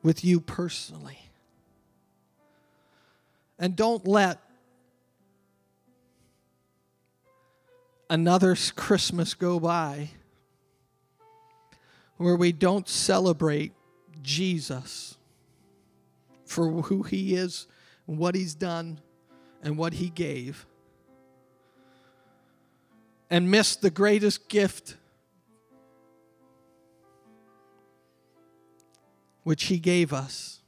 with 0.03 0.24
you 0.24 0.41
personally. 0.41 1.18
And 3.59 3.74
don't 3.74 4.07
let 4.07 4.41
another 8.09 8.57
Christmas 8.77 9.35
go 9.35 9.59
by 9.59 10.11
where 12.16 12.37
we 12.37 12.53
don't 12.53 12.89
celebrate 12.89 13.72
Jesus 14.22 15.16
for 16.45 16.70
who 16.83 17.03
he 17.03 17.35
is, 17.35 17.66
what 18.07 18.35
he's 18.35 18.55
done, 18.55 19.01
and 19.62 19.77
what 19.77 19.95
he 19.95 20.09
gave, 20.09 20.64
and 23.29 23.51
miss 23.51 23.74
the 23.77 23.91
greatest 23.91 24.49
gift 24.49 24.97
which 29.47 29.66
He 29.66 29.78
gave 29.78 30.12
us. 30.12 30.59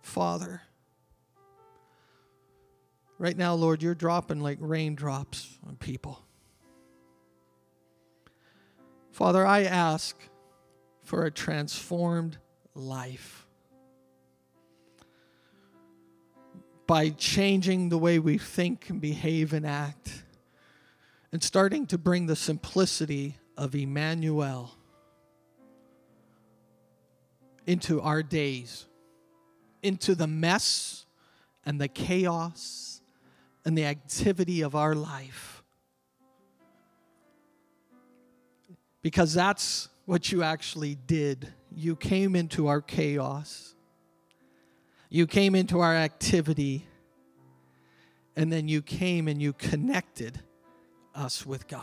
Father, 0.00 0.62
right 3.18 3.36
now, 3.36 3.52
Lord, 3.52 3.82
you're 3.82 3.94
dropping 3.94 4.40
like 4.40 4.56
raindrops 4.62 5.58
on 5.68 5.76
people. 5.76 6.24
Father, 9.10 9.44
I 9.44 9.64
ask 9.64 10.16
for 11.04 11.26
a 11.26 11.30
transformed 11.30 12.38
life 12.74 13.46
by 16.86 17.10
changing 17.10 17.90
the 17.90 17.98
way 17.98 18.18
we 18.18 18.38
think 18.38 18.88
and 18.88 19.02
behave 19.02 19.52
and 19.52 19.66
act 19.66 20.22
and 21.32 21.42
starting 21.42 21.86
to 21.86 21.98
bring 21.98 22.26
the 22.26 22.36
simplicity 22.36 23.36
of 23.56 23.74
Emmanuel 23.74 24.72
into 27.66 28.00
our 28.00 28.22
days, 28.22 28.86
into 29.82 30.14
the 30.14 30.26
mess 30.26 31.04
and 31.64 31.80
the 31.80 31.88
chaos 31.88 33.00
and 33.64 33.76
the 33.76 33.84
activity 33.84 34.62
of 34.62 34.76
our 34.76 34.94
life. 34.94 35.64
Because 39.02 39.34
that's 39.34 39.88
what 40.04 40.30
you 40.30 40.42
actually 40.42 40.94
did. 40.94 41.52
you 41.74 41.94
came 41.96 42.34
into 42.34 42.68
our 42.68 42.80
chaos. 42.80 43.74
You 45.10 45.26
came 45.26 45.54
into 45.54 45.80
our 45.80 45.94
activity. 45.94 46.86
And 48.36 48.52
then 48.52 48.68
you 48.68 48.82
came 48.82 49.28
and 49.28 49.42
you 49.42 49.52
connected 49.52 50.40
us 51.16 51.44
with 51.46 51.66
God. 51.66 51.82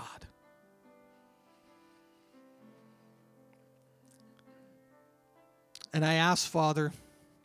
And 5.93 6.05
I 6.05 6.15
ask, 6.15 6.49
Father, 6.49 6.91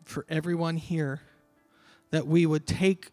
for 0.04 0.24
everyone 0.28 0.76
here 0.76 1.20
that 2.10 2.26
we 2.26 2.46
would 2.46 2.66
take 2.66 3.10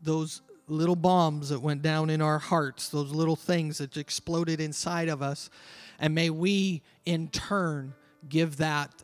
those 0.00 0.42
little 0.68 0.96
bombs 0.96 1.48
that 1.48 1.60
went 1.60 1.82
down 1.82 2.10
in 2.10 2.22
our 2.22 2.38
hearts, 2.38 2.88
those 2.88 3.10
little 3.10 3.36
things 3.36 3.78
that 3.78 3.96
exploded 3.96 4.60
inside 4.60 5.08
of 5.08 5.20
us, 5.20 5.50
and 5.98 6.14
may 6.14 6.30
we 6.30 6.82
in 7.04 7.28
turn 7.28 7.94
give 8.28 8.58
that 8.58 9.02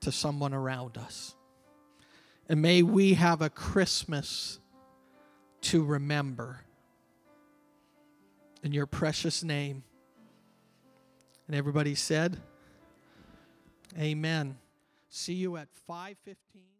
to 0.00 0.12
someone 0.12 0.54
around 0.54 0.96
us. 0.96 1.34
And 2.48 2.62
may 2.62 2.82
we 2.82 3.14
have 3.14 3.42
a 3.42 3.50
Christmas 3.50 4.60
to 5.62 5.84
remember. 5.84 6.60
In 8.62 8.72
your 8.72 8.86
precious 8.86 9.42
name. 9.42 9.84
And 11.46 11.56
everybody 11.56 11.94
said, 11.94 12.36
Amen. 13.98 14.58
See 15.08 15.34
you 15.34 15.56
at 15.56 15.68
515. 15.86 16.77